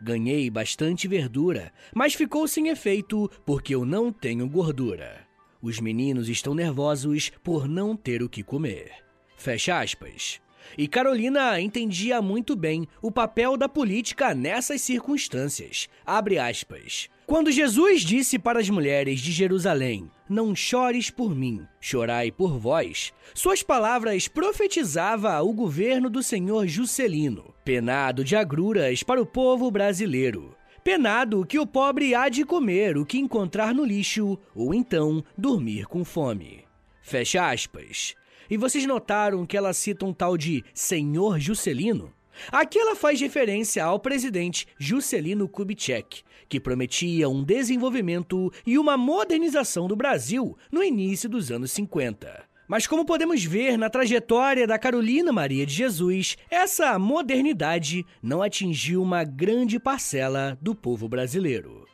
Ganhei 0.00 0.48
bastante 0.48 1.06
verdura, 1.08 1.72
mas 1.94 2.14
ficou 2.14 2.48
sem 2.48 2.68
efeito 2.68 3.30
porque 3.44 3.74
eu 3.74 3.84
não 3.84 4.12
tenho 4.12 4.48
gordura. 4.48 5.26
Os 5.60 5.78
meninos 5.78 6.28
estão 6.28 6.54
nervosos 6.54 7.30
por 7.42 7.68
não 7.68 7.94
ter 7.94 8.22
o 8.22 8.28
que 8.28 8.42
comer. 8.42 8.92
Fecha 9.36 9.78
aspas. 9.80 10.40
E 10.76 10.86
Carolina 10.88 11.60
entendia 11.60 12.22
muito 12.22 12.54
bem 12.56 12.86
o 13.02 13.10
papel 13.10 13.56
da 13.56 13.68
política 13.68 14.34
nessas 14.34 14.80
circunstâncias. 14.80 15.88
Abre 16.04 16.38
aspas. 16.38 17.08
Quando 17.26 17.52
Jesus 17.52 18.02
disse 18.02 18.40
para 18.40 18.58
as 18.58 18.68
mulheres 18.68 19.20
de 19.20 19.30
Jerusalém: 19.30 20.10
Não 20.28 20.54
chores 20.54 21.10
por 21.10 21.32
mim, 21.32 21.64
chorai 21.80 22.32
por 22.32 22.58
vós, 22.58 23.12
suas 23.32 23.62
palavras 23.62 24.26
profetizava 24.26 25.40
o 25.40 25.52
governo 25.52 26.10
do 26.10 26.22
senhor 26.24 26.66
Juscelino, 26.66 27.54
penado 27.64 28.24
de 28.24 28.34
agruras 28.34 29.04
para 29.04 29.22
o 29.22 29.26
povo 29.26 29.70
brasileiro. 29.70 30.56
Penado 30.82 31.46
que 31.46 31.58
o 31.58 31.66
pobre 31.66 32.14
há 32.14 32.28
de 32.28 32.44
comer 32.44 32.96
o 32.96 33.06
que 33.06 33.18
encontrar 33.18 33.74
no 33.74 33.84
lixo, 33.84 34.38
ou 34.54 34.74
então 34.74 35.22
dormir 35.36 35.86
com 35.86 36.04
fome. 36.04 36.64
Fecha 37.00 37.48
aspas. 37.50 38.16
E 38.50 38.56
vocês 38.56 38.84
notaram 38.84 39.46
que 39.46 39.56
ela 39.56 39.72
cita 39.72 40.04
um 40.04 40.12
tal 40.12 40.36
de 40.36 40.64
Senhor 40.74 41.38
Juscelino? 41.38 42.12
Aqui 42.50 42.78
ela 42.78 42.96
faz 42.96 43.20
referência 43.20 43.84
ao 43.84 44.00
presidente 44.00 44.66
Juscelino 44.76 45.48
Kubitschek, 45.48 46.22
que 46.48 46.58
prometia 46.58 47.28
um 47.28 47.44
desenvolvimento 47.44 48.52
e 48.66 48.76
uma 48.76 48.96
modernização 48.96 49.86
do 49.86 49.94
Brasil 49.94 50.56
no 50.72 50.82
início 50.82 51.28
dos 51.28 51.52
anos 51.52 51.70
50. 51.70 52.42
Mas 52.66 52.86
como 52.86 53.04
podemos 53.04 53.44
ver 53.44 53.76
na 53.76 53.88
trajetória 53.88 54.66
da 54.66 54.78
Carolina 54.78 55.32
Maria 55.32 55.64
de 55.64 55.74
Jesus, 55.74 56.36
essa 56.50 56.98
modernidade 56.98 58.04
não 58.20 58.42
atingiu 58.42 59.00
uma 59.02 59.22
grande 59.22 59.78
parcela 59.78 60.58
do 60.60 60.74
povo 60.74 61.08
brasileiro. 61.08 61.86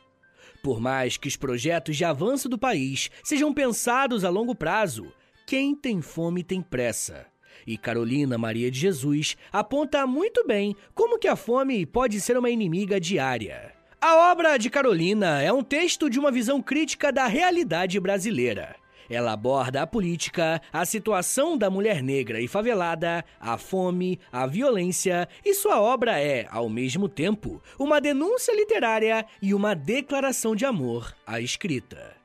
Por 0.63 0.79
mais 0.79 1.17
que 1.17 1.27
os 1.27 1.35
projetos 1.35 1.95
de 1.95 2.03
avanço 2.03 2.49
do 2.49 2.57
país 2.57 3.09
sejam 3.23 3.53
pensados 3.53 4.23
a 4.23 4.29
longo 4.29 4.55
prazo, 4.55 5.11
Quem 5.47 5.73
tem 5.73 6.01
fome 6.01 6.43
tem 6.43 6.61
pressa. 6.61 7.25
E 7.65 7.77
Carolina 7.77 8.37
Maria 8.37 8.69
de 8.69 8.77
Jesus 8.77 9.37
aponta 9.49 10.05
muito 10.05 10.45
bem 10.45 10.75
como 10.93 11.17
que 11.17 11.25
a 11.25 11.37
fome 11.37 11.85
pode 11.85 12.19
ser 12.19 12.37
uma 12.37 12.49
inimiga 12.49 12.99
diária. 12.99 13.71
A 14.01 14.29
obra 14.29 14.57
de 14.57 14.69
Carolina 14.69 15.41
é 15.41 15.51
um 15.53 15.63
texto 15.63 16.09
de 16.09 16.19
uma 16.19 16.33
visão 16.33 16.61
crítica 16.61 17.13
da 17.13 17.27
realidade 17.27 17.97
brasileira. 17.97 18.75
Ela 19.09 19.31
aborda 19.31 19.83
a 19.83 19.87
política, 19.87 20.61
a 20.73 20.85
situação 20.85 21.57
da 21.57 21.69
mulher 21.69 22.03
negra 22.03 22.41
e 22.41 22.47
favelada, 22.49 23.23
a 23.39 23.57
fome, 23.57 24.19
a 24.29 24.45
violência, 24.45 25.29
e 25.45 25.53
sua 25.53 25.79
obra 25.79 26.19
é, 26.19 26.45
ao 26.51 26.67
mesmo 26.67 27.07
tempo, 27.07 27.63
uma 27.79 28.01
denúncia 28.01 28.53
literária 28.53 29.25
e 29.41 29.53
uma 29.53 29.73
declaração 29.73 30.53
de 30.53 30.65
amor 30.65 31.15
à 31.25 31.39
escrita. 31.39 32.16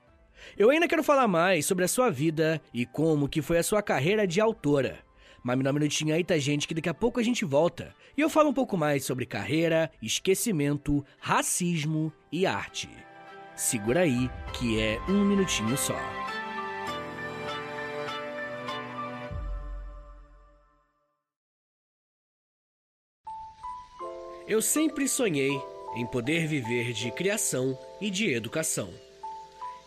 Eu 0.57 0.69
ainda 0.69 0.87
quero 0.87 1.03
falar 1.03 1.27
mais 1.27 1.65
sobre 1.65 1.85
a 1.85 1.89
sua 1.89 2.11
vida 2.11 2.61
e 2.75 2.85
como 2.85 3.29
que 3.29 3.41
foi 3.41 3.57
a 3.57 3.63
sua 3.63 3.83
carreira 3.83 4.27
de 4.27 4.39
autora. 4.41 4.99
Mas 5.43 5.57
me 5.57 5.65
dá 5.65 5.71
um 5.71 5.75
minutinho 5.75 6.15
aí, 6.15 6.23
tá, 6.23 6.37
gente, 6.37 6.69
que 6.69 6.75
daqui 6.75 6.91
a 6.91 6.95
pouco 6.95 7.19
a 7.19 7.23
gente 7.23 7.45
volta. 7.45 7.95
E 8.17 8.21
eu 8.21 8.29
falo 8.29 8.51
um 8.51 8.55
pouco 8.55 8.77
mais 8.77 9.05
sobre 9.05 9.25
carreira, 9.25 9.91
esquecimento, 10.01 11.05
racismo 11.19 12.13
e 12.31 12.45
arte. 12.45 12.89
Segura 13.57 14.01
aí, 14.01 14.31
que 14.53 14.79
é 14.79 15.01
um 15.09 15.25
minutinho 15.25 15.77
só. 15.77 15.97
Eu 24.47 24.61
sempre 24.61 25.09
sonhei 25.09 25.59
em 25.97 26.07
poder 26.07 26.47
viver 26.47 26.93
de 26.93 27.11
criação 27.11 27.79
e 28.01 28.11
de 28.11 28.31
educação. 28.31 28.93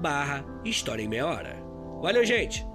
barra 0.00 0.44
História 0.64 1.02
em 1.02 1.08
Meia 1.08 1.26
Hora. 1.26 1.62
Valeu, 2.00 2.24
gente! 2.24 2.66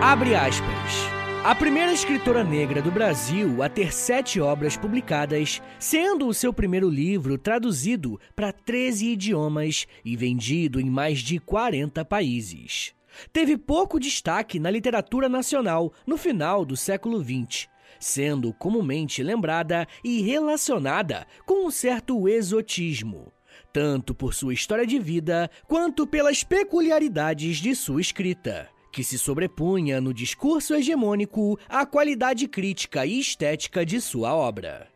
Abre 0.00 0.34
aspas. 0.34 1.12
A 1.44 1.54
primeira 1.54 1.92
escritora 1.92 2.42
negra 2.42 2.80
do 2.80 2.90
Brasil 2.90 3.62
a 3.62 3.68
ter 3.68 3.92
sete 3.92 4.40
obras 4.40 4.76
publicadas, 4.76 5.60
sendo 5.78 6.26
o 6.28 6.34
seu 6.34 6.52
primeiro 6.52 6.88
livro 6.88 7.36
traduzido 7.36 8.18
para 8.34 8.52
13 8.52 9.08
idiomas 9.08 9.86
e 10.04 10.16
vendido 10.16 10.80
em 10.80 10.88
mais 10.88 11.18
de 11.18 11.38
40 11.38 12.04
países. 12.04 12.94
Teve 13.32 13.56
pouco 13.56 14.00
destaque 14.00 14.58
na 14.58 14.70
literatura 14.70 15.28
nacional 15.28 15.92
no 16.06 16.16
final 16.16 16.64
do 16.64 16.76
século 16.76 17.22
XX, 17.22 17.68
sendo 18.02 18.52
comumente 18.52 19.22
lembrada 19.22 19.86
e 20.02 20.20
relacionada 20.20 21.26
com 21.46 21.66
um 21.66 21.70
certo 21.70 22.28
exotismo, 22.28 23.32
tanto 23.72 24.14
por 24.14 24.34
sua 24.34 24.52
história 24.52 24.86
de 24.86 24.98
vida 24.98 25.48
quanto 25.68 26.06
pelas 26.06 26.42
peculiaridades 26.42 27.58
de 27.58 27.74
sua 27.74 28.00
escrita 28.00 28.68
que 28.90 29.02
se 29.02 29.18
sobrepunha 29.18 30.02
no 30.02 30.12
discurso 30.12 30.74
hegemônico 30.74 31.58
à 31.66 31.86
qualidade 31.86 32.46
crítica 32.46 33.06
e 33.06 33.18
estética 33.18 33.86
de 33.86 33.98
sua 34.00 34.34
obra. 34.34 34.86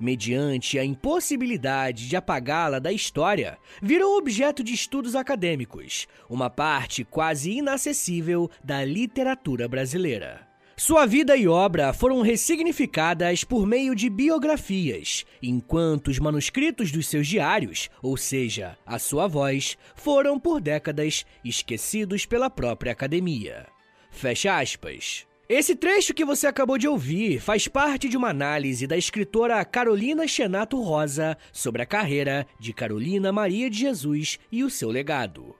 Mediante 0.00 0.78
a 0.78 0.84
impossibilidade 0.84 2.08
de 2.08 2.16
apagá-la 2.16 2.78
da 2.78 2.90
história, 2.90 3.58
virou 3.82 4.16
objeto 4.16 4.64
de 4.64 4.72
estudos 4.72 5.14
acadêmicos, 5.14 6.08
uma 6.28 6.48
parte 6.48 7.04
quase 7.04 7.52
inacessível 7.52 8.50
da 8.62 8.82
literatura 8.82 9.68
brasileira. 9.68 10.43
Sua 10.76 11.06
vida 11.06 11.36
e 11.36 11.46
obra 11.46 11.92
foram 11.92 12.20
ressignificadas 12.20 13.44
por 13.44 13.64
meio 13.64 13.94
de 13.94 14.10
biografias, 14.10 15.24
enquanto 15.40 16.08
os 16.08 16.18
manuscritos 16.18 16.90
dos 16.90 17.06
seus 17.06 17.28
diários, 17.28 17.88
ou 18.02 18.16
seja, 18.16 18.76
a 18.84 18.98
sua 18.98 19.28
voz, 19.28 19.78
foram 19.94 20.38
por 20.38 20.60
décadas 20.60 21.24
esquecidos 21.44 22.26
pela 22.26 22.50
própria 22.50 22.90
academia. 22.90 23.68
Fecha 24.10 24.58
aspas. 24.58 25.26
Esse 25.48 25.76
trecho 25.76 26.12
que 26.12 26.24
você 26.24 26.48
acabou 26.48 26.76
de 26.76 26.88
ouvir 26.88 27.38
faz 27.38 27.68
parte 27.68 28.08
de 28.08 28.16
uma 28.16 28.30
análise 28.30 28.84
da 28.84 28.96
escritora 28.96 29.64
Carolina 29.64 30.26
Xenato 30.26 30.80
Rosa 30.80 31.38
sobre 31.52 31.82
a 31.82 31.86
carreira 31.86 32.46
de 32.58 32.72
Carolina 32.72 33.30
Maria 33.30 33.70
de 33.70 33.78
Jesus 33.78 34.40
e 34.50 34.64
o 34.64 34.70
seu 34.70 34.90
legado. 34.90 35.54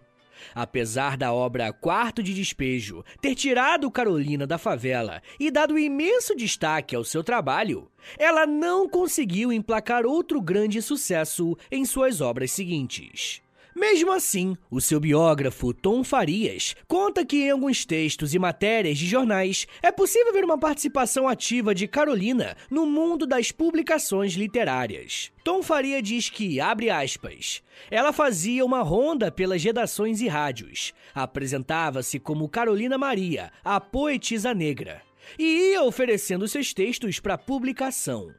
Apesar 0.54 1.16
da 1.16 1.32
obra 1.32 1.72
Quarto 1.72 2.22
de 2.22 2.34
Despejo 2.34 3.04
ter 3.20 3.34
tirado 3.34 3.90
Carolina 3.90 4.46
da 4.46 4.58
favela 4.58 5.22
e 5.38 5.50
dado 5.50 5.78
imenso 5.78 6.34
destaque 6.34 6.96
ao 6.96 7.04
seu 7.04 7.22
trabalho, 7.22 7.88
ela 8.18 8.46
não 8.46 8.88
conseguiu 8.88 9.52
emplacar 9.52 10.04
outro 10.04 10.40
grande 10.40 10.82
sucesso 10.82 11.56
em 11.70 11.84
suas 11.84 12.20
obras 12.20 12.50
seguintes. 12.50 13.43
Mesmo 13.74 14.12
assim, 14.12 14.56
o 14.70 14.80
seu 14.80 15.00
biógrafo 15.00 15.74
Tom 15.74 16.04
Farias 16.04 16.76
conta 16.86 17.24
que 17.24 17.38
em 17.38 17.50
alguns 17.50 17.84
textos 17.84 18.32
e 18.32 18.38
matérias 18.38 18.96
de 18.96 19.06
jornais 19.06 19.66
é 19.82 19.90
possível 19.90 20.32
ver 20.32 20.44
uma 20.44 20.56
participação 20.56 21.26
ativa 21.26 21.74
de 21.74 21.88
Carolina 21.88 22.56
no 22.70 22.86
mundo 22.86 23.26
das 23.26 23.50
publicações 23.50 24.34
literárias. 24.34 25.32
Tom 25.42 25.60
Faria 25.60 26.00
diz 26.00 26.30
que, 26.30 26.60
abre 26.60 26.88
aspas, 26.88 27.62
ela 27.90 28.12
fazia 28.12 28.64
uma 28.64 28.80
ronda 28.80 29.32
pelas 29.32 29.62
redações 29.64 30.20
e 30.20 30.28
rádios, 30.28 30.92
apresentava-se 31.12 32.20
como 32.20 32.48
Carolina 32.48 32.96
Maria, 32.96 33.50
a 33.64 33.80
poetisa 33.80 34.54
negra, 34.54 35.02
e 35.36 35.72
ia 35.72 35.82
oferecendo 35.82 36.46
seus 36.46 36.72
textos 36.72 37.18
para 37.18 37.36
publicação. 37.36 38.32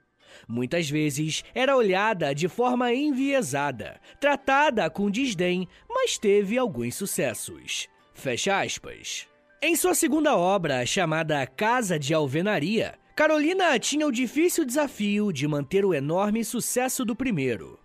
Muitas 0.47 0.89
vezes 0.89 1.43
era 1.53 1.75
olhada 1.75 2.33
de 2.33 2.47
forma 2.47 2.93
enviesada, 2.93 3.99
tratada 4.19 4.89
com 4.89 5.09
desdém, 5.09 5.67
mas 5.89 6.17
teve 6.17 6.57
alguns 6.57 6.95
sucessos. 6.95 7.87
Fecha 8.13 8.59
aspas. 8.59 9.27
Em 9.61 9.75
sua 9.75 9.95
segunda 9.95 10.35
obra, 10.37 10.85
chamada 10.85 11.45
Casa 11.47 11.97
de 11.97 12.13
Alvenaria, 12.13 12.95
Carolina 13.15 13.79
tinha 13.79 14.05
o 14.05 14.11
difícil 14.11 14.65
desafio 14.65 15.31
de 15.31 15.47
manter 15.47 15.85
o 15.85 15.93
enorme 15.93 16.43
sucesso 16.43 17.05
do 17.05 17.15
primeiro. 17.15 17.79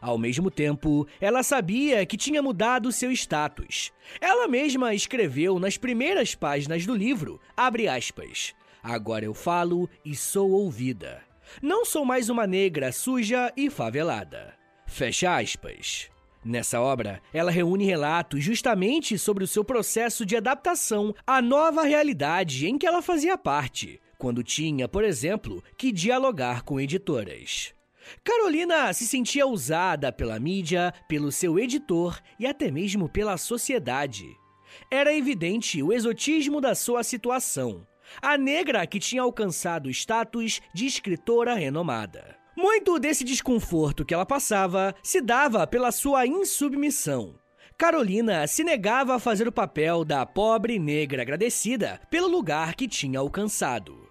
Ao 0.00 0.16
mesmo 0.16 0.50
tempo, 0.50 1.06
ela 1.20 1.42
sabia 1.42 2.06
que 2.06 2.16
tinha 2.16 2.40
mudado 2.40 2.92
seu 2.92 3.10
status. 3.10 3.92
Ela 4.20 4.46
mesma 4.46 4.94
escreveu 4.94 5.58
nas 5.58 5.76
primeiras 5.76 6.34
páginas 6.34 6.86
do 6.86 6.94
livro, 6.94 7.40
aspas, 7.56 8.54
Agora 8.80 9.24
eu 9.24 9.34
falo 9.34 9.90
e 10.04 10.14
sou 10.14 10.52
ouvida. 10.52 11.25
Não 11.62 11.84
sou 11.84 12.04
mais 12.04 12.28
uma 12.28 12.46
negra 12.46 12.92
suja 12.92 13.52
e 13.56 13.70
favelada. 13.70 14.54
Fecha 14.86 15.36
aspas. 15.36 16.08
Nessa 16.44 16.80
obra, 16.80 17.20
ela 17.34 17.50
reúne 17.50 17.84
relatos 17.84 18.42
justamente 18.44 19.18
sobre 19.18 19.42
o 19.42 19.48
seu 19.48 19.64
processo 19.64 20.24
de 20.24 20.36
adaptação 20.36 21.12
à 21.26 21.42
nova 21.42 21.82
realidade 21.82 22.68
em 22.68 22.78
que 22.78 22.86
ela 22.86 23.02
fazia 23.02 23.36
parte, 23.36 24.00
quando 24.16 24.44
tinha, 24.44 24.86
por 24.86 25.02
exemplo, 25.02 25.62
que 25.76 25.90
dialogar 25.90 26.62
com 26.62 26.80
editoras. 26.80 27.74
Carolina 28.22 28.92
se 28.92 29.06
sentia 29.06 29.46
usada 29.46 30.12
pela 30.12 30.38
mídia, 30.38 30.94
pelo 31.08 31.32
seu 31.32 31.58
editor 31.58 32.20
e 32.38 32.46
até 32.46 32.70
mesmo 32.70 33.08
pela 33.08 33.36
sociedade. 33.36 34.24
Era 34.90 35.12
evidente 35.12 35.82
o 35.82 35.92
exotismo 35.92 36.60
da 36.60 36.74
sua 36.74 37.02
situação. 37.02 37.86
A 38.20 38.36
negra 38.36 38.86
que 38.86 38.98
tinha 38.98 39.22
alcançado 39.22 39.86
o 39.86 39.90
status 39.90 40.60
de 40.74 40.86
escritora 40.86 41.54
renomada. 41.54 42.36
Muito 42.56 42.98
desse 42.98 43.22
desconforto 43.22 44.04
que 44.04 44.14
ela 44.14 44.24
passava 44.24 44.94
se 45.02 45.20
dava 45.20 45.66
pela 45.66 45.92
sua 45.92 46.26
insubmissão. 46.26 47.38
Carolina 47.78 48.46
se 48.46 48.64
negava 48.64 49.14
a 49.14 49.18
fazer 49.18 49.46
o 49.46 49.52
papel 49.52 50.02
da 50.02 50.24
pobre 50.24 50.78
negra 50.78 51.20
agradecida 51.20 52.00
pelo 52.10 52.26
lugar 52.26 52.74
que 52.74 52.88
tinha 52.88 53.18
alcançado. 53.18 54.08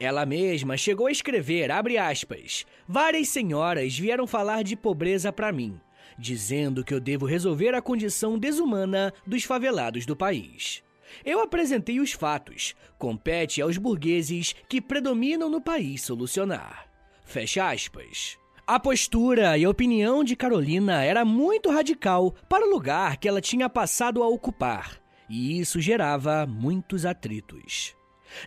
Ela 0.00 0.26
mesma 0.26 0.76
chegou 0.76 1.06
a 1.06 1.12
escrever, 1.12 1.70
aspas, 1.70 2.66
várias 2.86 3.28
senhoras 3.28 3.96
vieram 3.96 4.26
falar 4.26 4.64
de 4.64 4.76
pobreza 4.76 5.32
para 5.32 5.52
mim, 5.52 5.80
dizendo 6.18 6.84
que 6.84 6.92
eu 6.92 7.00
devo 7.00 7.24
resolver 7.24 7.74
a 7.74 7.80
condição 7.80 8.38
desumana 8.38 9.14
dos 9.26 9.44
favelados 9.44 10.04
do 10.04 10.16
país. 10.16 10.83
Eu 11.24 11.40
apresentei 11.40 12.00
os 12.00 12.12
fatos, 12.12 12.74
compete 12.98 13.60
aos 13.60 13.76
burgueses 13.76 14.54
que 14.68 14.80
predominam 14.80 15.50
no 15.50 15.60
país 15.60 16.02
solucionar. 16.02 16.86
Fecha 17.24 17.70
aspas. 17.70 18.38
A 18.66 18.80
postura 18.80 19.58
e 19.58 19.64
a 19.66 19.68
opinião 19.68 20.24
de 20.24 20.34
Carolina 20.34 21.02
era 21.02 21.22
muito 21.22 21.70
radical 21.70 22.34
para 22.48 22.66
o 22.66 22.70
lugar 22.70 23.18
que 23.18 23.28
ela 23.28 23.40
tinha 23.40 23.68
passado 23.68 24.22
a 24.22 24.28
ocupar, 24.28 24.98
e 25.28 25.60
isso 25.60 25.80
gerava 25.82 26.46
muitos 26.46 27.04
atritos. 27.04 27.94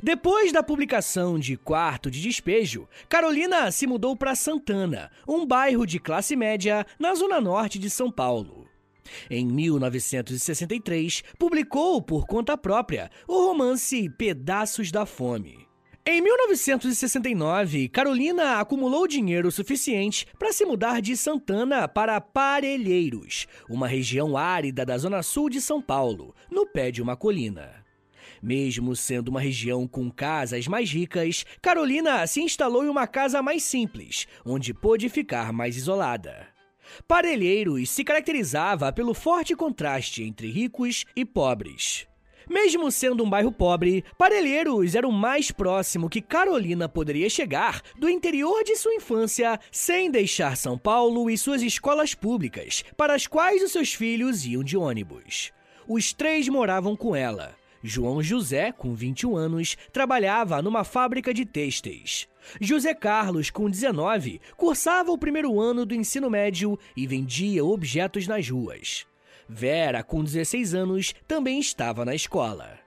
Depois 0.01 0.51
da 0.51 0.63
publicação 0.63 1.37
de 1.37 1.55
Quarto 1.55 2.09
de 2.09 2.19
Despejo, 2.19 2.87
Carolina 3.07 3.71
se 3.71 3.85
mudou 3.85 4.15
para 4.15 4.33
Santana, 4.33 5.11
um 5.27 5.45
bairro 5.45 5.85
de 5.85 5.99
classe 5.99 6.35
média 6.35 6.83
na 6.97 7.13
zona 7.13 7.39
norte 7.39 7.77
de 7.77 7.89
São 7.89 8.11
Paulo. 8.11 8.56
Em 9.29 9.45
1963, 9.45 11.23
publicou 11.37 12.01
por 12.01 12.25
conta 12.25 12.57
própria 12.57 13.09
o 13.27 13.47
romance 13.47 14.09
Pedaços 14.09 14.91
da 14.91 15.05
Fome. 15.05 15.67
Em 16.09 16.21
1969, 16.21 17.89
Carolina 17.89 18.61
acumulou 18.61 19.05
dinheiro 19.05 19.51
suficiente 19.51 20.25
para 20.39 20.53
se 20.53 20.65
mudar 20.65 21.01
de 21.01 21.17
Santana 21.17 21.85
para 21.85 22.21
Parelheiros, 22.21 23.45
uma 23.69 23.89
região 23.89 24.37
árida 24.37 24.85
da 24.85 24.97
zona 24.97 25.21
sul 25.21 25.49
de 25.49 25.59
São 25.59 25.81
Paulo, 25.81 26.33
no 26.49 26.65
pé 26.65 26.91
de 26.91 27.01
uma 27.01 27.17
colina. 27.17 27.85
Mesmo 28.41 28.95
sendo 28.95 29.27
uma 29.27 29.41
região 29.41 29.85
com 29.85 30.09
casas 30.09 30.65
mais 30.65 30.89
ricas, 30.89 31.45
Carolina 31.61 32.25
se 32.25 32.41
instalou 32.41 32.85
em 32.85 32.89
uma 32.89 33.05
casa 33.05 33.41
mais 33.41 33.63
simples, 33.63 34.27
onde 34.45 34.73
pôde 34.73 35.09
ficar 35.09 35.51
mais 35.51 35.75
isolada. 35.75 36.56
Parelheiros 37.07 37.89
se 37.89 38.03
caracterizava 38.03 38.91
pelo 38.91 39.13
forte 39.13 39.55
contraste 39.55 40.23
entre 40.23 40.49
ricos 40.49 41.05
e 41.15 41.25
pobres. 41.25 42.07
Mesmo 42.49 42.89
sendo 42.89 43.23
um 43.23 43.29
bairro 43.29 43.51
pobre, 43.51 44.05
Parelheiros 44.17 44.95
era 44.95 45.07
o 45.07 45.11
mais 45.11 45.51
próximo 45.51 46.09
que 46.09 46.21
Carolina 46.21 46.87
poderia 46.87 47.29
chegar 47.29 47.81
do 47.97 48.09
interior 48.09 48.63
de 48.63 48.77
sua 48.77 48.95
infância 48.95 49.59
sem 49.69 50.09
deixar 50.09 50.55
São 50.55 50.77
Paulo 50.77 51.29
e 51.29 51.37
suas 51.37 51.61
escolas 51.61 52.13
públicas, 52.13 52.85
para 52.95 53.13
as 53.13 53.27
quais 53.27 53.61
os 53.61 53.71
seus 53.71 53.93
filhos 53.93 54.45
iam 54.45 54.63
de 54.63 54.77
ônibus. 54.77 55.51
Os 55.87 56.13
três 56.13 56.47
moravam 56.47 56.95
com 56.95 57.15
ela. 57.15 57.53
João 57.83 58.21
José, 58.21 58.71
com 58.71 58.93
21 58.93 59.35
anos, 59.35 59.77
trabalhava 59.91 60.61
numa 60.61 60.83
fábrica 60.83 61.33
de 61.33 61.45
têxteis. 61.45 62.27
José 62.59 62.93
Carlos, 62.93 63.49
com 63.49 63.69
19, 63.69 64.39
cursava 64.55 65.11
o 65.11 65.17
primeiro 65.17 65.59
ano 65.59 65.85
do 65.85 65.93
ensino 65.93 66.29
médio 66.29 66.79
e 66.95 67.05
vendia 67.05 67.63
objetos 67.63 68.27
nas 68.27 68.49
ruas. 68.49 69.05
Vera, 69.47 70.03
com 70.03 70.23
16 70.23 70.73
anos, 70.73 71.13
também 71.27 71.59
estava 71.59 72.03
na 72.03 72.15
escola. 72.15 72.79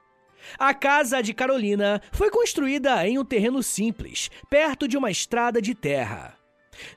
A 0.58 0.74
casa 0.74 1.22
de 1.22 1.32
Carolina 1.32 2.00
foi 2.12 2.30
construída 2.30 3.06
em 3.06 3.18
um 3.18 3.24
terreno 3.24 3.62
simples, 3.62 4.30
perto 4.48 4.88
de 4.88 4.96
uma 4.96 5.10
estrada 5.10 5.60
de 5.60 5.74
terra. 5.74 6.36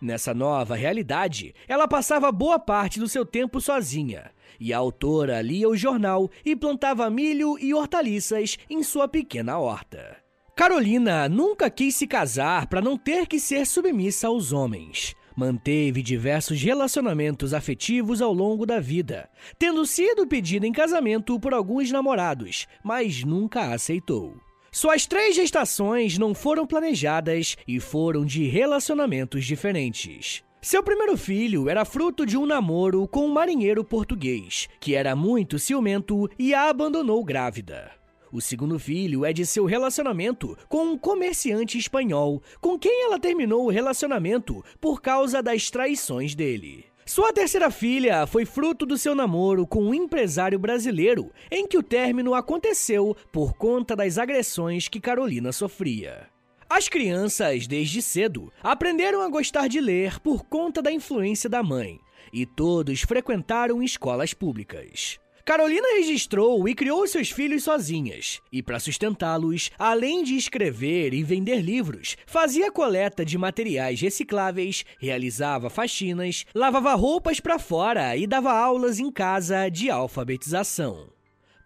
Nessa 0.02 0.34
nova 0.34 0.76
realidade, 0.76 1.54
ela 1.68 1.88
passava 1.88 2.32
boa 2.32 2.58
parte 2.60 3.00
do 3.00 3.08
seu 3.08 3.26
tempo 3.26 3.60
sozinha, 3.60 4.32
e 4.64 4.72
a 4.72 4.78
autora 4.78 5.42
lia 5.42 5.68
o 5.68 5.76
jornal 5.76 6.32
e 6.46 6.56
plantava 6.56 7.10
milho 7.10 7.60
e 7.60 7.74
hortaliças 7.74 8.58
em 8.70 8.82
sua 8.82 9.10
pequena 9.10 9.60
horta. 9.60 10.16
Carolina 10.56 11.28
nunca 11.28 11.70
quis 11.70 11.98
se 11.98 12.08
casar 12.08 12.68
para 12.68 12.80
não 12.80 12.98
ter 12.98 13.28
que 13.28 13.42
ser 13.42 13.68
submissa 13.68 14.28
aos 14.28 14.54
homens. 14.54 15.14
Manteve 15.36 16.02
diversos 16.02 16.62
relacionamentos 16.62 17.54
afetivos 17.54 18.22
ao 18.22 18.32
longo 18.32 18.66
da 18.66 18.80
vida, 18.80 19.30
tendo 19.60 19.86
sido 19.86 20.26
pedida 20.26 20.66
em 20.66 20.72
casamento 20.72 21.38
por 21.42 21.54
alguns 21.54 21.92
namorados, 21.92 22.66
mas 22.82 23.22
nunca 23.22 23.74
aceitou. 23.74 24.38
Suas 24.72 25.06
três 25.06 25.36
gestações 25.36 26.18
não 26.18 26.34
foram 26.34 26.66
planejadas 26.66 27.58
e 27.68 27.82
foram 27.82 28.24
de 28.24 28.48
relacionamentos 28.48 29.44
diferentes. 29.44 30.42
Seu 30.64 30.82
primeiro 30.82 31.18
filho 31.18 31.68
era 31.68 31.84
fruto 31.84 32.26
de 32.26 32.38
um 32.38 32.46
namoro 32.46 33.06
com 33.06 33.26
um 33.26 33.34
marinheiro 33.34 33.84
português, 33.84 34.70
que 34.80 34.96
era 34.96 35.14
muito 35.14 35.60
ciumento 35.60 36.30
e 36.40 36.54
a 36.54 36.70
abandonou 36.70 37.22
grávida. 37.22 37.92
O 38.32 38.40
segundo 38.40 38.80
filho 38.80 39.26
é 39.26 39.34
de 39.34 39.46
seu 39.46 39.66
relacionamento 39.66 40.58
com 40.70 40.86
um 40.86 40.98
comerciante 40.98 41.78
espanhol, 41.78 42.42
com 42.62 42.80
quem 42.80 43.04
ela 43.04 43.20
terminou 43.20 43.66
o 43.66 43.70
relacionamento 43.70 44.64
por 44.80 45.02
causa 45.02 45.44
das 45.44 45.70
traições 45.70 46.34
dele. 46.34 46.86
Sua 47.06 47.34
terceira 47.34 47.70
filha 47.70 48.26
foi 48.26 48.46
fruto 48.46 48.86
do 48.86 48.98
seu 48.98 49.14
namoro 49.14 49.68
com 49.68 49.84
um 49.84 49.94
empresário 49.94 50.58
brasileiro, 50.58 51.30
em 51.52 51.68
que 51.68 51.78
o 51.78 51.84
término 51.84 52.34
aconteceu 52.34 53.18
por 53.34 53.54
conta 53.54 53.98
das 53.98 54.18
agressões 54.18 54.88
que 54.88 55.02
Carolina 55.02 55.52
sofria. 55.52 56.33
As 56.76 56.90
crianças, 56.90 57.68
desde 57.68 58.02
cedo, 58.02 58.52
aprenderam 58.64 59.22
a 59.22 59.30
gostar 59.30 59.68
de 59.68 59.80
ler 59.80 60.20
por 60.20 60.44
conta 60.44 60.82
da 60.82 60.92
influência 60.92 61.48
da 61.48 61.62
mãe, 61.62 62.00
e 62.34 62.48
todos 62.48 63.02
frequentaram 63.02 63.84
escolas 63.84 64.34
públicas. 64.34 65.20
Carolina 65.46 65.88
registrou 65.98 66.68
e 66.68 66.74
criou 66.74 67.06
seus 67.06 67.30
filhos 67.30 67.64
sozinhas, 67.64 68.42
e 68.52 68.64
para 68.64 68.80
sustentá-los, 68.80 69.70
além 69.78 70.24
de 70.24 70.36
escrever 70.36 71.14
e 71.14 71.22
vender 71.22 71.62
livros, 71.62 72.18
fazia 72.26 72.72
coleta 72.72 73.24
de 73.24 73.38
materiais 73.38 74.02
recicláveis, 74.02 74.84
realizava 74.98 75.70
faxinas, 75.70 76.44
lavava 76.56 76.96
roupas 76.96 77.40
para 77.40 77.60
fora 77.60 78.18
e 78.18 78.26
dava 78.26 78.52
aulas 78.52 79.00
em 79.00 79.12
casa 79.12 79.70
de 79.70 79.92
alfabetização. 79.92 81.13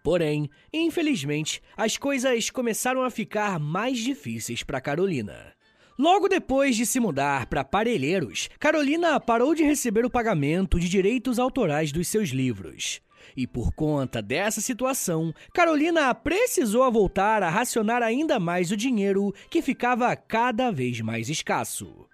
Porém, 0.08 0.48
infelizmente, 0.72 1.60
as 1.76 1.98
coisas 1.98 2.48
começaram 2.48 3.02
a 3.02 3.10
ficar 3.10 3.60
mais 3.60 3.98
difíceis 3.98 4.62
para 4.62 4.80
Carolina. 4.80 5.52
Logo 5.98 6.28
depois 6.28 6.74
de 6.76 6.86
se 6.86 6.98
mudar 6.98 7.44
para 7.44 7.62
Parelheiros, 7.62 8.48
Carolina 8.58 9.20
parou 9.20 9.54
de 9.54 9.64
receber 9.64 10.06
o 10.06 10.10
pagamento 10.10 10.80
de 10.80 10.88
direitos 10.88 11.38
autorais 11.38 11.92
dos 11.92 12.08
seus 12.08 12.30
livros. 12.30 13.02
E 13.36 13.46
por 13.46 13.70
conta 13.72 14.22
dessa 14.22 14.62
situação, 14.62 15.30
Carolina 15.52 16.14
precisou 16.14 16.90
voltar 16.90 17.42
a 17.42 17.50
racionar 17.50 18.02
ainda 18.02 18.40
mais 18.40 18.70
o 18.70 18.78
dinheiro 18.78 19.34
que 19.50 19.60
ficava 19.60 20.16
cada 20.16 20.70
vez 20.70 21.02
mais 21.02 21.28
escasso. 21.28 22.08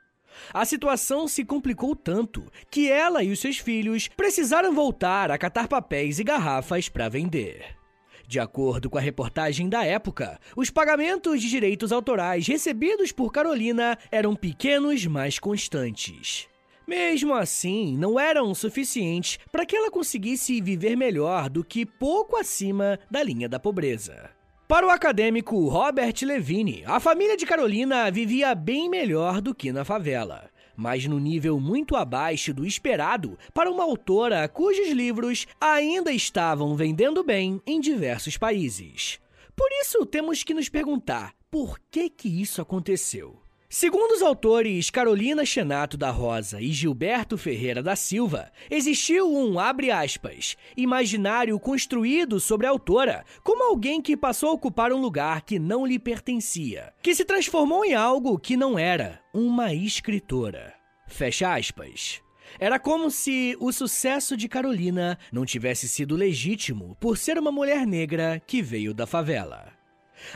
A 0.52 0.64
situação 0.64 1.28
se 1.28 1.44
complicou 1.44 1.94
tanto 1.94 2.44
que 2.72 2.90
ela 2.90 3.22
e 3.22 3.30
os 3.30 3.38
seus 3.38 3.58
filhos 3.58 4.08
precisaram 4.08 4.74
voltar 4.74 5.30
a 5.30 5.38
catar 5.38 5.68
papéis 5.68 6.18
e 6.18 6.24
garrafas 6.24 6.88
para 6.88 7.08
vender. 7.08 7.83
De 8.26 8.40
acordo 8.40 8.88
com 8.88 8.98
a 8.98 9.00
reportagem 9.00 9.68
da 9.68 9.84
época, 9.84 10.38
os 10.56 10.70
pagamentos 10.70 11.40
de 11.40 11.48
direitos 11.48 11.92
autorais 11.92 12.46
recebidos 12.46 13.12
por 13.12 13.30
Carolina 13.30 13.98
eram 14.10 14.34
pequenos, 14.34 15.06
mas 15.06 15.38
constantes. 15.38 16.48
Mesmo 16.86 17.32
assim, 17.32 17.96
não 17.96 18.20
eram 18.20 18.54
suficientes 18.54 19.38
para 19.50 19.64
que 19.64 19.76
ela 19.76 19.90
conseguisse 19.90 20.60
viver 20.60 20.96
melhor 20.96 21.48
do 21.48 21.64
que 21.64 21.86
pouco 21.86 22.36
acima 22.36 22.98
da 23.10 23.22
linha 23.22 23.48
da 23.48 23.58
pobreza. 23.58 24.30
Para 24.66 24.86
o 24.86 24.90
acadêmico 24.90 25.68
Robert 25.68 26.14
Levine, 26.22 26.82
a 26.86 26.98
família 26.98 27.36
de 27.36 27.44
Carolina 27.46 28.10
vivia 28.10 28.54
bem 28.54 28.88
melhor 28.88 29.40
do 29.40 29.54
que 29.54 29.70
na 29.70 29.84
favela, 29.84 30.50
mas 30.76 31.06
no 31.06 31.18
nível 31.18 31.60
muito 31.60 31.96
abaixo 31.96 32.52
do 32.52 32.66
esperado 32.66 33.38
para 33.52 33.70
uma 33.70 33.84
autora 33.84 34.48
cujos 34.48 34.90
livros 34.90 35.46
ainda 35.60 36.12
estavam 36.12 36.74
vendendo 36.74 37.22
bem 37.22 37.60
em 37.66 37.80
diversos 37.80 38.36
países. 38.36 39.18
Por 39.56 39.68
isso, 39.80 40.04
temos 40.04 40.42
que 40.42 40.54
nos 40.54 40.68
perguntar 40.68 41.32
por 41.50 41.78
que 41.90 42.10
que 42.10 42.28
isso 42.28 42.60
aconteceu. 42.60 43.43
Segundo 43.76 44.12
os 44.12 44.22
autores 44.22 44.88
Carolina 44.88 45.44
Chenato 45.44 45.96
da 45.96 46.08
Rosa 46.08 46.60
e 46.60 46.70
Gilberto 46.70 47.36
Ferreira 47.36 47.82
da 47.82 47.96
Silva, 47.96 48.52
existiu 48.70 49.28
um, 49.28 49.58
abre 49.58 49.90
aspas, 49.90 50.56
imaginário 50.76 51.58
construído 51.58 52.38
sobre 52.38 52.68
a 52.68 52.70
autora 52.70 53.24
como 53.42 53.64
alguém 53.64 54.00
que 54.00 54.16
passou 54.16 54.50
a 54.50 54.52
ocupar 54.52 54.92
um 54.92 55.00
lugar 55.00 55.42
que 55.42 55.58
não 55.58 55.84
lhe 55.84 55.98
pertencia, 55.98 56.94
que 57.02 57.16
se 57.16 57.24
transformou 57.24 57.84
em 57.84 57.94
algo 57.94 58.38
que 58.38 58.56
não 58.56 58.78
era, 58.78 59.20
uma 59.34 59.74
escritora. 59.74 60.72
Fecha 61.08 61.52
aspas. 61.52 62.22
Era 62.60 62.78
como 62.78 63.10
se 63.10 63.56
o 63.58 63.72
sucesso 63.72 64.36
de 64.36 64.48
Carolina 64.48 65.18
não 65.32 65.44
tivesse 65.44 65.88
sido 65.88 66.14
legítimo 66.14 66.96
por 67.00 67.18
ser 67.18 67.36
uma 67.38 67.50
mulher 67.50 67.84
negra 67.88 68.40
que 68.46 68.62
veio 68.62 68.94
da 68.94 69.04
favela. 69.04 69.73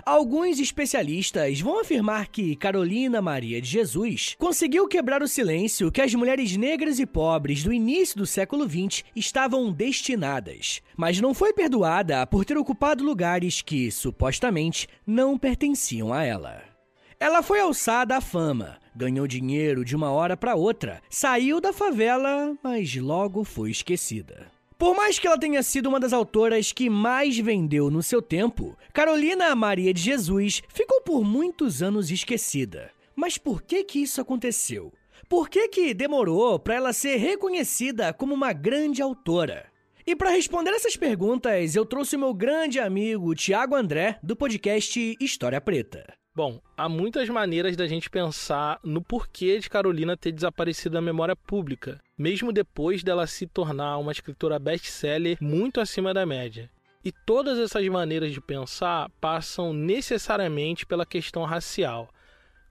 Alguns 0.04 0.58
especialistas 0.58 1.60
vão 1.60 1.80
afirmar 1.80 2.28
que 2.28 2.56
Carolina 2.56 3.20
Maria 3.22 3.60
de 3.60 3.68
Jesus 3.68 4.36
conseguiu 4.38 4.86
quebrar 4.88 5.22
o 5.22 5.28
silêncio 5.28 5.90
que 5.90 6.00
as 6.00 6.14
mulheres 6.14 6.56
negras 6.56 6.98
e 6.98 7.06
pobres 7.06 7.62
do 7.62 7.72
início 7.72 8.18
do 8.18 8.26
século 8.26 8.68
XX 8.68 9.04
estavam 9.14 9.72
destinadas, 9.72 10.80
mas 10.96 11.20
não 11.20 11.34
foi 11.34 11.52
perdoada 11.52 12.26
por 12.26 12.44
ter 12.44 12.56
ocupado 12.56 13.04
lugares 13.04 13.62
que, 13.62 13.90
supostamente, 13.90 14.88
não 15.06 15.38
pertenciam 15.38 16.12
a 16.12 16.24
ela. 16.24 16.62
Ela 17.20 17.42
foi 17.42 17.60
alçada 17.60 18.16
à 18.16 18.20
fama, 18.20 18.78
ganhou 18.94 19.26
dinheiro 19.26 19.84
de 19.84 19.96
uma 19.96 20.10
hora 20.10 20.36
para 20.36 20.54
outra, 20.54 21.02
saiu 21.10 21.60
da 21.60 21.72
favela, 21.72 22.56
mas 22.62 22.94
logo 22.94 23.42
foi 23.42 23.70
esquecida. 23.70 24.57
Por 24.78 24.94
mais 24.94 25.18
que 25.18 25.26
ela 25.26 25.36
tenha 25.36 25.60
sido 25.60 25.88
uma 25.88 25.98
das 25.98 26.12
autoras 26.12 26.72
que 26.72 26.88
mais 26.88 27.36
vendeu 27.36 27.90
no 27.90 28.00
seu 28.00 28.22
tempo, 28.22 28.78
Carolina 28.92 29.52
Maria 29.56 29.92
de 29.92 30.00
Jesus 30.00 30.62
ficou 30.68 31.00
por 31.00 31.24
muitos 31.24 31.82
anos 31.82 32.12
esquecida. 32.12 32.92
Mas 33.16 33.36
por 33.36 33.60
que 33.60 33.82
que 33.82 34.00
isso 34.00 34.20
aconteceu? 34.20 34.92
Por 35.28 35.48
que 35.48 35.66
que 35.66 35.92
demorou 35.92 36.60
para 36.60 36.76
ela 36.76 36.92
ser 36.92 37.16
reconhecida 37.16 38.12
como 38.12 38.32
uma 38.32 38.52
grande 38.52 39.02
autora? 39.02 39.66
E 40.06 40.14
para 40.14 40.30
responder 40.30 40.70
essas 40.70 40.96
perguntas, 40.96 41.74
eu 41.74 41.84
trouxe 41.84 42.14
o 42.14 42.20
meu 42.20 42.32
grande 42.32 42.78
amigo 42.78 43.34
Tiago 43.34 43.74
André, 43.74 44.20
do 44.22 44.36
podcast 44.36 45.16
História 45.20 45.60
Preta. 45.60 46.06
Bom, 46.38 46.60
há 46.76 46.88
muitas 46.88 47.28
maneiras 47.28 47.76
da 47.76 47.88
gente 47.88 48.08
pensar 48.08 48.78
no 48.84 49.02
porquê 49.02 49.58
de 49.58 49.68
Carolina 49.68 50.16
ter 50.16 50.30
desaparecido 50.30 50.92
da 50.92 51.00
memória 51.00 51.34
pública, 51.34 51.98
mesmo 52.16 52.52
depois 52.52 53.02
dela 53.02 53.26
se 53.26 53.44
tornar 53.44 53.98
uma 53.98 54.12
escritora 54.12 54.56
best-seller 54.56 55.36
muito 55.40 55.80
acima 55.80 56.14
da 56.14 56.24
média. 56.24 56.70
E 57.04 57.10
todas 57.10 57.58
essas 57.58 57.84
maneiras 57.88 58.30
de 58.30 58.40
pensar 58.40 59.10
passam 59.20 59.72
necessariamente 59.72 60.86
pela 60.86 61.04
questão 61.04 61.42
racial. 61.42 62.08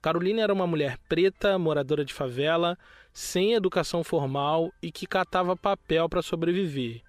Carolina 0.00 0.40
era 0.40 0.54
uma 0.54 0.66
mulher 0.66 0.96
preta, 1.06 1.58
moradora 1.58 2.06
de 2.06 2.14
favela, 2.14 2.74
sem 3.12 3.52
educação 3.52 4.02
formal 4.02 4.72
e 4.82 4.90
que 4.90 5.06
catava 5.06 5.54
papel 5.54 6.08
para 6.08 6.22
sobreviver. 6.22 7.02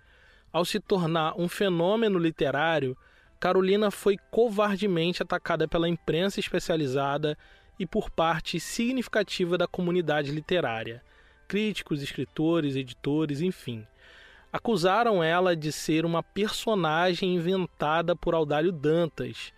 Ao 0.52 0.66
se 0.66 0.82
tornar 0.82 1.40
um 1.40 1.48
fenômeno 1.48 2.20
literário, 2.20 2.98
Carolina 3.40 3.90
foi 3.90 4.18
covardemente 4.30 5.24
atacada 5.24 5.66
pela 5.66 5.88
imprensa 5.88 6.42
especializada 6.42 7.38
e 7.80 7.86
por 7.86 8.10
parte 8.10 8.60
significativa 8.60 9.58
da 9.58 9.66
comunidade 9.66 10.30
literária, 10.30 11.02
críticos, 11.48 12.02
escritores, 12.02 12.76
editores, 12.76 13.40
enfim. 13.40 13.88
Acusaram 14.52 15.24
ela 15.24 15.56
de 15.56 15.72
ser 15.72 16.06
uma 16.06 16.22
personagem 16.22 17.36
inventada 17.36 18.14
por 18.14 18.36
Audálio 18.36 18.74
Dantas, 18.74 19.54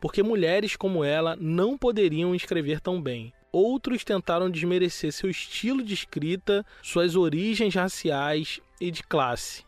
porque 0.00 0.22
mulheres 0.22 0.74
como 0.74 1.04
ela 1.04 1.36
não 1.38 1.76
poderiam 1.76 2.34
escrever 2.34 2.80
tão 2.80 3.02
bem. 3.02 3.34
Outros 3.52 4.02
tentaram 4.02 4.48
desmerecer 4.48 5.12
seu 5.12 5.28
estilo 5.28 5.82
de 5.82 5.92
escrita, 5.92 6.64
suas 6.82 7.16
origens 7.16 7.74
raciais 7.74 8.60
e 8.80 8.90
de 8.90 9.02
classe. 9.02 9.65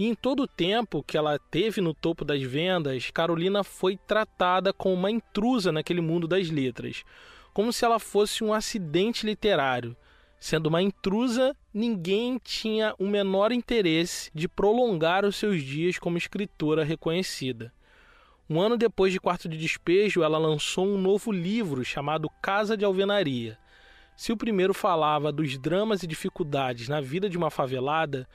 E 0.00 0.06
em 0.06 0.14
todo 0.14 0.44
o 0.44 0.48
tempo 0.48 1.02
que 1.02 1.18
ela 1.18 1.38
teve 1.38 1.82
no 1.82 1.92
topo 1.92 2.24
das 2.24 2.42
vendas, 2.42 3.10
Carolina 3.10 3.62
foi 3.62 3.98
tratada 3.98 4.72
como 4.72 4.94
uma 4.94 5.10
intrusa 5.10 5.70
naquele 5.70 6.00
mundo 6.00 6.26
das 6.26 6.48
letras, 6.48 7.04
como 7.52 7.70
se 7.70 7.84
ela 7.84 7.98
fosse 7.98 8.42
um 8.42 8.54
acidente 8.54 9.26
literário. 9.26 9.94
Sendo 10.38 10.68
uma 10.68 10.80
intrusa, 10.80 11.54
ninguém 11.74 12.40
tinha 12.42 12.94
o 12.98 13.06
menor 13.06 13.52
interesse 13.52 14.30
de 14.34 14.48
prolongar 14.48 15.26
os 15.26 15.36
seus 15.36 15.62
dias 15.62 15.98
como 15.98 16.16
escritora 16.16 16.82
reconhecida. 16.82 17.70
Um 18.48 18.58
ano 18.58 18.78
depois 18.78 19.12
de 19.12 19.20
Quarto 19.20 19.50
de 19.50 19.58
Despejo, 19.58 20.22
ela 20.22 20.38
lançou 20.38 20.86
um 20.86 20.96
novo 20.96 21.30
livro 21.30 21.84
chamado 21.84 22.30
Casa 22.40 22.74
de 22.74 22.86
Alvenaria. 22.86 23.58
Se 24.16 24.32
o 24.32 24.36
primeiro 24.36 24.72
falava 24.72 25.30
dos 25.30 25.58
dramas 25.58 26.02
e 26.02 26.06
dificuldades 26.06 26.88
na 26.88 27.02
vida 27.02 27.28
de 27.28 27.36
uma 27.36 27.50
favelada, 27.50 28.26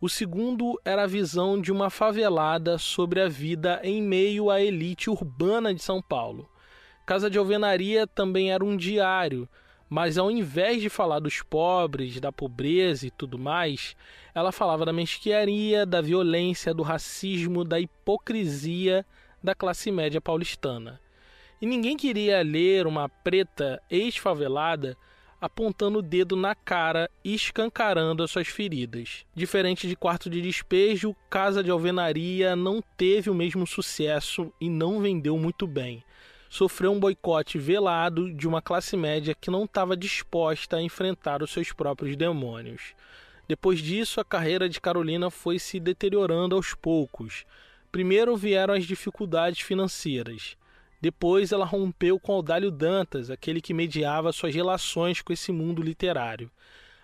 o 0.00 0.08
segundo 0.08 0.80
era 0.82 1.02
a 1.02 1.06
visão 1.06 1.60
de 1.60 1.70
uma 1.70 1.90
favelada 1.90 2.78
sobre 2.78 3.20
a 3.20 3.28
vida 3.28 3.80
em 3.84 4.02
meio 4.02 4.50
à 4.50 4.58
elite 4.58 5.10
urbana 5.10 5.74
de 5.74 5.82
São 5.82 6.00
Paulo. 6.00 6.48
Casa 7.04 7.28
de 7.28 7.36
Alvenaria 7.36 8.06
também 8.06 8.50
era 8.50 8.64
um 8.64 8.78
diário, 8.78 9.46
mas 9.90 10.16
ao 10.16 10.30
invés 10.30 10.80
de 10.80 10.88
falar 10.88 11.18
dos 11.18 11.42
pobres, 11.42 12.18
da 12.18 12.32
pobreza 12.32 13.06
e 13.06 13.10
tudo 13.10 13.38
mais, 13.38 13.94
ela 14.34 14.52
falava 14.52 14.86
da 14.86 14.92
mesquinharia, 14.92 15.84
da 15.84 16.00
violência, 16.00 16.72
do 16.72 16.82
racismo, 16.82 17.62
da 17.62 17.78
hipocrisia 17.78 19.04
da 19.42 19.54
classe 19.54 19.90
média 19.90 20.20
paulistana. 20.20 20.98
E 21.60 21.66
ninguém 21.66 21.94
queria 21.94 22.42
ler 22.42 22.86
uma 22.86 23.06
preta 23.06 23.82
ex-favelada 23.90 24.96
apontando 25.40 26.00
o 26.00 26.02
dedo 26.02 26.36
na 26.36 26.54
cara 26.54 27.10
e 27.24 27.34
escancarando 27.34 28.22
as 28.22 28.30
suas 28.30 28.48
feridas. 28.48 29.24
Diferente 29.34 29.88
de 29.88 29.96
Quarto 29.96 30.28
de 30.28 30.42
Despejo, 30.42 31.16
Casa 31.30 31.62
de 31.62 31.70
Alvenaria 31.70 32.54
não 32.54 32.82
teve 32.96 33.30
o 33.30 33.34
mesmo 33.34 33.66
sucesso 33.66 34.52
e 34.60 34.68
não 34.68 35.00
vendeu 35.00 35.38
muito 35.38 35.66
bem. 35.66 36.04
Sofreu 36.48 36.92
um 36.92 37.00
boicote 37.00 37.58
velado 37.58 38.32
de 38.32 38.46
uma 38.46 38.60
classe 38.60 38.96
média 38.96 39.34
que 39.40 39.50
não 39.50 39.64
estava 39.64 39.96
disposta 39.96 40.76
a 40.76 40.82
enfrentar 40.82 41.42
os 41.42 41.50
seus 41.52 41.72
próprios 41.72 42.16
demônios. 42.16 42.94
Depois 43.48 43.80
disso, 43.80 44.20
a 44.20 44.24
carreira 44.24 44.68
de 44.68 44.80
Carolina 44.80 45.30
foi 45.30 45.58
se 45.58 45.80
deteriorando 45.80 46.54
aos 46.54 46.74
poucos. 46.74 47.46
Primeiro 47.90 48.36
vieram 48.36 48.74
as 48.74 48.84
dificuldades 48.84 49.60
financeiras. 49.60 50.56
Depois 51.00 51.50
ela 51.50 51.64
rompeu 51.64 52.20
com 52.20 52.32
Audálio 52.32 52.70
Dantas, 52.70 53.30
aquele 53.30 53.60
que 53.60 53.72
mediava 53.72 54.32
suas 54.32 54.54
relações 54.54 55.22
com 55.22 55.32
esse 55.32 55.50
mundo 55.50 55.82
literário. 55.82 56.50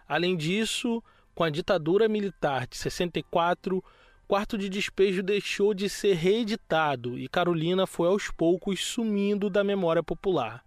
Além 0.06 0.36
disso, 0.36 1.02
com 1.34 1.42
a 1.42 1.50
ditadura 1.50 2.08
militar 2.08 2.66
de 2.66 2.76
64, 2.76 3.82
Quarto 4.28 4.58
de 4.58 4.68
Despejo 4.68 5.22
deixou 5.22 5.72
de 5.72 5.88
ser 5.88 6.14
reeditado 6.14 7.16
e 7.16 7.28
Carolina 7.28 7.86
foi 7.86 8.08
aos 8.08 8.28
poucos 8.28 8.84
sumindo 8.84 9.48
da 9.48 9.62
memória 9.62 10.02
popular. 10.02 10.64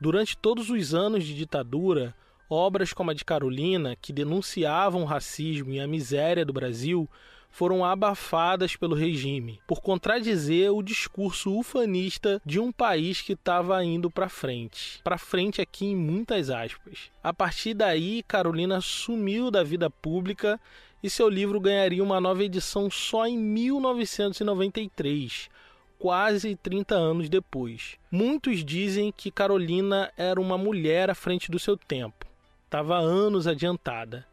Durante 0.00 0.36
todos 0.36 0.68
os 0.68 0.94
anos 0.94 1.24
de 1.24 1.32
ditadura, 1.32 2.12
obras 2.50 2.92
como 2.92 3.12
a 3.12 3.14
de 3.14 3.24
Carolina, 3.24 3.94
que 3.94 4.12
denunciavam 4.12 5.02
o 5.02 5.06
racismo 5.06 5.72
e 5.72 5.78
a 5.78 5.86
miséria 5.86 6.44
do 6.44 6.52
Brasil, 6.52 7.08
foram 7.50 7.84
abafadas 7.84 8.76
pelo 8.76 8.94
regime, 8.94 9.60
por 9.66 9.80
contradizer 9.80 10.72
o 10.72 10.80
discurso 10.82 11.58
ufanista 11.58 12.40
de 12.44 12.60
um 12.60 12.70
país 12.70 13.20
que 13.20 13.32
estava 13.32 13.84
indo 13.84 14.08
para 14.10 14.28
frente. 14.28 15.00
Para 15.02 15.18
frente 15.18 15.60
aqui 15.60 15.86
em 15.86 15.96
muitas 15.96 16.50
aspas. 16.50 17.10
A 17.22 17.32
partir 17.32 17.74
daí, 17.74 18.22
Carolina 18.22 18.80
sumiu 18.80 19.50
da 19.50 19.64
vida 19.64 19.90
pública 19.90 20.60
e 21.02 21.10
seu 21.10 21.28
livro 21.28 21.60
ganharia 21.60 22.02
uma 22.02 22.20
nova 22.20 22.44
edição 22.44 22.90
só 22.90 23.26
em 23.26 23.36
1993 23.36 25.50
quase 25.98 26.54
30 26.54 26.94
anos 26.94 27.28
depois. 27.28 27.96
Muitos 28.10 28.64
dizem 28.64 29.12
que 29.14 29.30
Carolina 29.30 30.10
era 30.16 30.40
uma 30.40 30.56
mulher 30.56 31.10
à 31.10 31.14
frente 31.14 31.50
do 31.50 31.58
seu 31.58 31.76
tempo, 31.76 32.26
estava 32.64 32.96
anos 32.96 33.46
adiantada. 33.46 34.26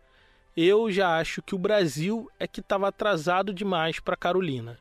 Eu 0.58 0.90
já 0.90 1.18
acho 1.18 1.42
que 1.42 1.54
o 1.54 1.60
Brasil 1.60 2.32
é 2.40 2.48
que 2.48 2.62
estava 2.62 2.88
atrasado 2.88 3.54
demais 3.54 4.00
para 4.00 4.16
Carolina. 4.16 4.80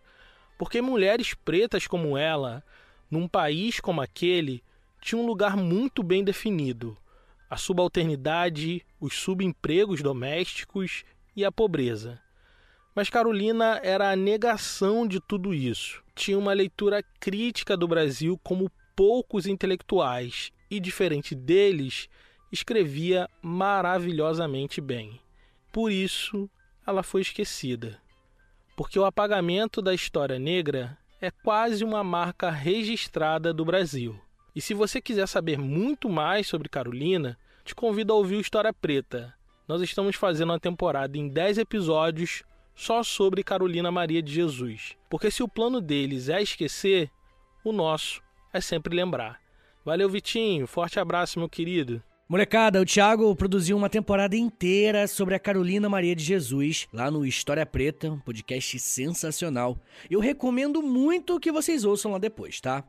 Porque 0.57 0.81
mulheres 0.81 1.35
pretas 1.35 1.89
como 1.89 2.17
ela, 2.17 2.63
num 3.11 3.27
país 3.27 3.81
como 3.81 4.01
aquele, 4.01 4.63
tinham 5.01 5.25
um 5.25 5.27
lugar 5.27 5.57
muito 5.57 6.01
bem 6.01 6.23
definido: 6.23 6.97
a 7.51 7.57
subalternidade, 7.57 8.87
os 9.01 9.15
subempregos 9.19 10.01
domésticos 10.01 11.05
e 11.35 11.45
a 11.45 11.51
pobreza. 11.51 12.23
Mas 12.95 13.11
Carolina 13.11 13.81
era 13.83 14.13
a 14.13 14.17
negação 14.17 15.05
de 15.09 15.19
tudo 15.19 15.53
isso. 15.53 16.05
Tinha 16.15 16.39
uma 16.39 16.53
leitura 16.53 17.03
crítica 17.19 17.77
do 17.77 17.89
Brasil 17.89 18.39
como 18.45 18.71
poucos 18.95 19.45
intelectuais 19.45 20.53
e, 20.71 20.79
diferente 20.79 21.35
deles, 21.35 22.09
escrevia 22.53 23.29
maravilhosamente 23.43 24.81
bem. 24.81 25.24
Por 25.75 25.91
isso, 25.91 26.49
ela 26.87 27.03
foi 27.03 27.21
esquecida. 27.23 28.01
Porque 28.77 28.97
o 28.97 29.05
apagamento 29.05 29.83
da 29.83 29.93
história 29.93 30.39
negra 30.39 30.97
é 31.21 31.33
quase 31.33 31.83
uma 31.83 32.05
marca 32.05 32.49
registrada 32.49 33.53
do 33.53 33.65
Brasil. 33.65 34.17
E 34.55 34.61
se 34.61 34.73
você 34.73 35.01
quiser 35.01 35.27
saber 35.27 35.59
muito 35.59 36.09
mais 36.09 36.47
sobre 36.47 36.69
Carolina, 36.69 37.37
te 37.65 37.75
convido 37.75 38.13
a 38.13 38.17
ouvir 38.17 38.37
o 38.37 38.41
História 38.41 38.73
Preta. 38.73 39.35
Nós 39.67 39.83
estamos 39.83 40.15
fazendo 40.15 40.51
uma 40.51 40.61
temporada 40.61 41.19
em 41.19 41.29
10 41.29 41.59
episódios 41.59 42.45
só 42.73 43.03
sobre 43.03 43.43
Carolina 43.43 43.91
Maria 43.91 44.23
de 44.23 44.33
Jesus. 44.33 44.97
Porque 45.11 45.29
se 45.29 45.43
o 45.43 45.49
plano 45.49 45.81
deles 45.81 46.29
é 46.29 46.41
esquecer, 46.41 47.11
o 47.65 47.73
nosso 47.73 48.23
é 48.53 48.61
sempre 48.61 48.95
lembrar. 48.95 49.41
Valeu, 49.85 50.09
Vitinho. 50.09 50.69
Forte 50.69 51.01
abraço, 51.01 51.41
meu 51.41 51.49
querido. 51.49 52.01
Molecada, 52.27 52.81
o 52.81 52.87
Thiago 52.87 53.37
produziu 53.37 53.77
uma 53.77 53.91
temporada 53.91 54.35
inteira 54.35 55.07
sobre 55.07 55.35
a 55.35 55.39
Carolina 55.39 55.91
Maria 55.91 56.17
de 56.17 56.25
Jesus, 56.25 56.89
lá 56.91 57.11
no 57.11 57.27
História 57.27 57.67
Preta, 57.67 58.11
um 58.11 58.19
podcast 58.19 58.79
sensacional. 58.79 59.79
Eu 60.11 60.21
recomendo 60.21 60.83
muito 60.83 61.39
que 61.39 61.53
vocês 61.53 61.85
ouçam 61.85 62.13
lá 62.13 62.19
depois, 62.19 62.63
tá? 62.63 62.83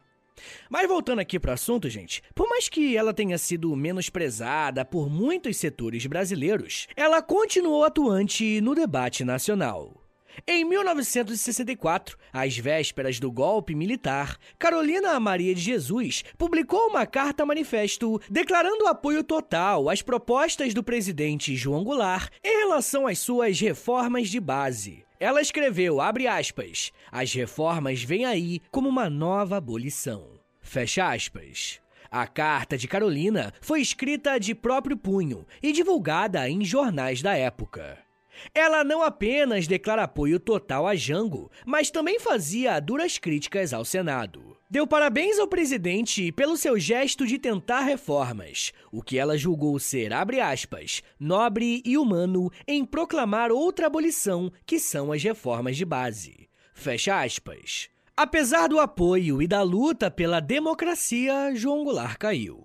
Mas 0.69 0.87
voltando 0.87 1.19
aqui 1.19 1.37
pro 1.37 1.51
assunto, 1.51 1.89
gente, 1.89 2.23
por 2.33 2.47
mais 2.47 2.69
que 2.69 2.95
ela 2.95 3.13
tenha 3.13 3.37
sido 3.37 3.75
menosprezada 3.75 4.85
por 4.85 5.09
muitos 5.09 5.57
setores 5.57 6.05
brasileiros, 6.05 6.87
ela 6.95 7.21
continuou 7.21 7.83
atuante 7.83 8.61
no 8.61 8.73
debate 8.73 9.25
nacional. 9.25 10.04
Em 10.47 10.65
1964, 10.65 12.17
às 12.31 12.57
vésperas 12.57 13.19
do 13.19 13.31
golpe 13.31 13.73
militar, 13.73 14.37
Carolina 14.59 15.19
Maria 15.19 15.55
de 15.55 15.61
Jesus 15.61 16.23
publicou 16.37 16.87
uma 16.87 17.05
carta-manifesto 17.05 18.19
declarando 18.29 18.87
apoio 18.87 19.23
total 19.23 19.89
às 19.89 20.01
propostas 20.01 20.73
do 20.73 20.83
presidente 20.83 21.55
João 21.55 21.83
Goulart 21.83 22.31
em 22.43 22.59
relação 22.59 23.07
às 23.07 23.19
suas 23.19 23.59
reformas 23.59 24.29
de 24.29 24.39
base. 24.39 25.03
Ela 25.19 25.41
escreveu, 25.41 26.01
abre 26.01 26.27
aspas, 26.27 26.91
as 27.11 27.33
reformas 27.33 28.03
vêm 28.03 28.25
aí 28.25 28.61
como 28.69 28.89
uma 28.89 29.09
nova 29.09 29.57
abolição. 29.57 30.27
Fecha 30.59 31.09
aspas. 31.09 31.79
A 32.11 32.27
carta 32.27 32.77
de 32.77 32.87
Carolina 32.87 33.53
foi 33.61 33.81
escrita 33.81 34.39
de 34.39 34.53
próprio 34.53 34.97
punho 34.97 35.45
e 35.61 35.71
divulgada 35.71 36.47
em 36.49 36.63
jornais 36.63 37.21
da 37.21 37.35
época. 37.35 38.04
Ela 38.53 38.83
não 38.83 39.01
apenas 39.01 39.67
declara 39.67 40.03
apoio 40.03 40.39
total 40.39 40.87
a 40.87 40.95
Jango, 40.95 41.51
mas 41.65 41.89
também 41.89 42.19
fazia 42.19 42.79
duras 42.79 43.17
críticas 43.17 43.73
ao 43.73 43.85
Senado. 43.85 44.55
Deu 44.69 44.87
parabéns 44.87 45.37
ao 45.37 45.47
presidente 45.47 46.31
pelo 46.31 46.57
seu 46.57 46.79
gesto 46.79 47.25
de 47.25 47.37
tentar 47.37 47.81
reformas, 47.81 48.73
o 48.91 49.01
que 49.01 49.17
ela 49.17 49.37
julgou 49.37 49.79
ser, 49.79 50.11
abre 50.11 50.41
aspas, 50.41 51.03
nobre 51.19 51.83
e 51.85 51.97
humano 51.97 52.51
em 52.67 52.83
proclamar 52.83 53.51
outra 53.51 53.87
abolição, 53.87 54.51
que 54.65 54.79
são 54.79 55.11
as 55.11 55.23
reformas 55.23 55.77
de 55.77 55.85
base. 55.85 56.49
Fecha 56.73 57.21
aspas. 57.21 57.89
Apesar 58.17 58.67
do 58.67 58.79
apoio 58.79 59.41
e 59.41 59.47
da 59.47 59.61
luta 59.61 60.09
pela 60.09 60.39
democracia, 60.39 61.53
João 61.53 61.83
Goulart 61.83 62.17
caiu. 62.17 62.64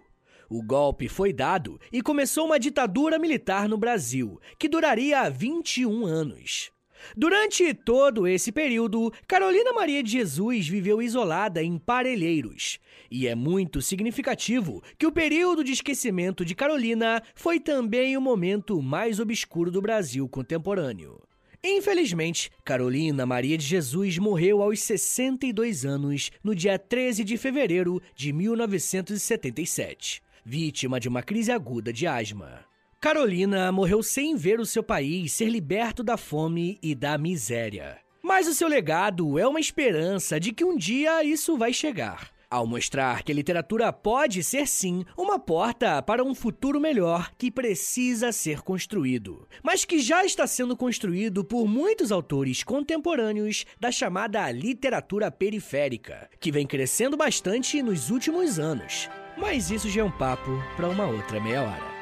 O 0.53 0.63
golpe 0.65 1.09
foi 1.09 1.33
dado 1.33 1.81
e 1.93 2.03
começou 2.03 2.45
uma 2.45 2.59
ditadura 2.59 3.21
militar 3.21 3.69
no 3.69 3.79
Brasil, 3.79 4.41
que 4.59 4.69
duraria 4.69 5.31
21 5.31 6.05
anos. 6.05 6.73
Durante 7.17 7.73
todo 7.73 8.27
esse 8.27 8.51
período, 8.51 9.13
Carolina 9.29 9.73
Maria 9.73 10.03
de 10.03 10.11
Jesus 10.11 10.67
viveu 10.67 11.01
isolada 11.01 11.63
em 11.63 11.79
Parelheiros. 11.79 12.81
E 13.09 13.29
é 13.29 13.35
muito 13.37 13.81
significativo 13.81 14.83
que 14.99 15.07
o 15.07 15.13
período 15.13 15.63
de 15.63 15.71
esquecimento 15.71 16.45
de 16.45 16.57
Carolina 16.57 17.23
foi 17.33 17.61
também 17.61 18.17
o 18.17 18.21
momento 18.21 18.83
mais 18.83 19.21
obscuro 19.21 19.71
do 19.71 19.81
Brasil 19.81 20.29
contemporâneo. 20.29 21.23
Infelizmente, 21.63 22.51
Carolina 22.65 23.25
Maria 23.25 23.57
de 23.57 23.67
Jesus 23.67 24.19
morreu 24.19 24.61
aos 24.63 24.81
62 24.81 25.85
anos 25.85 26.33
no 26.43 26.57
dia 26.57 26.77
13 26.77 27.23
de 27.23 27.37
fevereiro 27.37 28.03
de 28.17 28.33
1977 28.33 30.29
vítima 30.45 31.01
de 31.01 31.09
uma 31.09 31.23
crise 31.23 31.53
aguda 31.53 31.93
de 31.93 32.07
asma. 32.07 32.65
Carolina 33.01 33.73
morreu 33.73 34.03
sem 34.03 34.37
ver 34.37 34.61
o 34.61 34.67
seu 34.67 34.83
país 34.83 35.33
ser 35.33 35.49
liberto 35.49 36.03
da 36.03 36.17
fome 36.17 36.79
e 36.83 36.95
da 36.95 37.17
miséria. 37.17 37.99
Mas 38.23 38.47
o 38.47 38.55
seu 38.55 38.69
legado 38.69 39.39
é 39.39 39.49
uma 39.49 39.59
esperança 39.59 40.39
de 40.39 40.53
que 40.53 40.65
um 40.65 40.77
dia 40.77 41.25
isso 41.25 41.57
vai 41.57 41.73
chegar. 41.73 42.31
Ao 42.51 42.67
mostrar 42.67 43.23
que 43.23 43.31
a 43.31 43.35
literatura 43.35 43.93
pode 43.93 44.43
ser 44.43 44.67
sim 44.67 45.05
uma 45.17 45.39
porta 45.39 46.03
para 46.03 46.25
um 46.25 46.35
futuro 46.35 46.81
melhor 46.81 47.31
que 47.39 47.49
precisa 47.49 48.33
ser 48.33 48.61
construído, 48.61 49.47
mas 49.63 49.85
que 49.85 50.01
já 50.01 50.25
está 50.25 50.49
sendo 50.49 50.77
construído 50.77 51.45
por 51.45 51.69
muitos 51.69 52.11
autores 52.11 52.65
contemporâneos 52.65 53.65
da 53.79 53.93
chamada 53.93 54.51
literatura 54.51 55.31
periférica, 55.31 56.29
que 56.41 56.51
vem 56.51 56.67
crescendo 56.67 57.17
bastante 57.17 57.81
nos 57.85 58.11
últimos 58.11 58.59
anos. 58.59 59.09
Mas 59.37 59.71
isso 59.71 59.89
já 59.89 60.03
é 60.03 60.05
um 60.05 60.11
papo 60.11 60.51
para 60.77 60.89
uma 60.89 61.07
outra 61.07 61.41
meia 61.41 61.63
hora. 61.63 62.00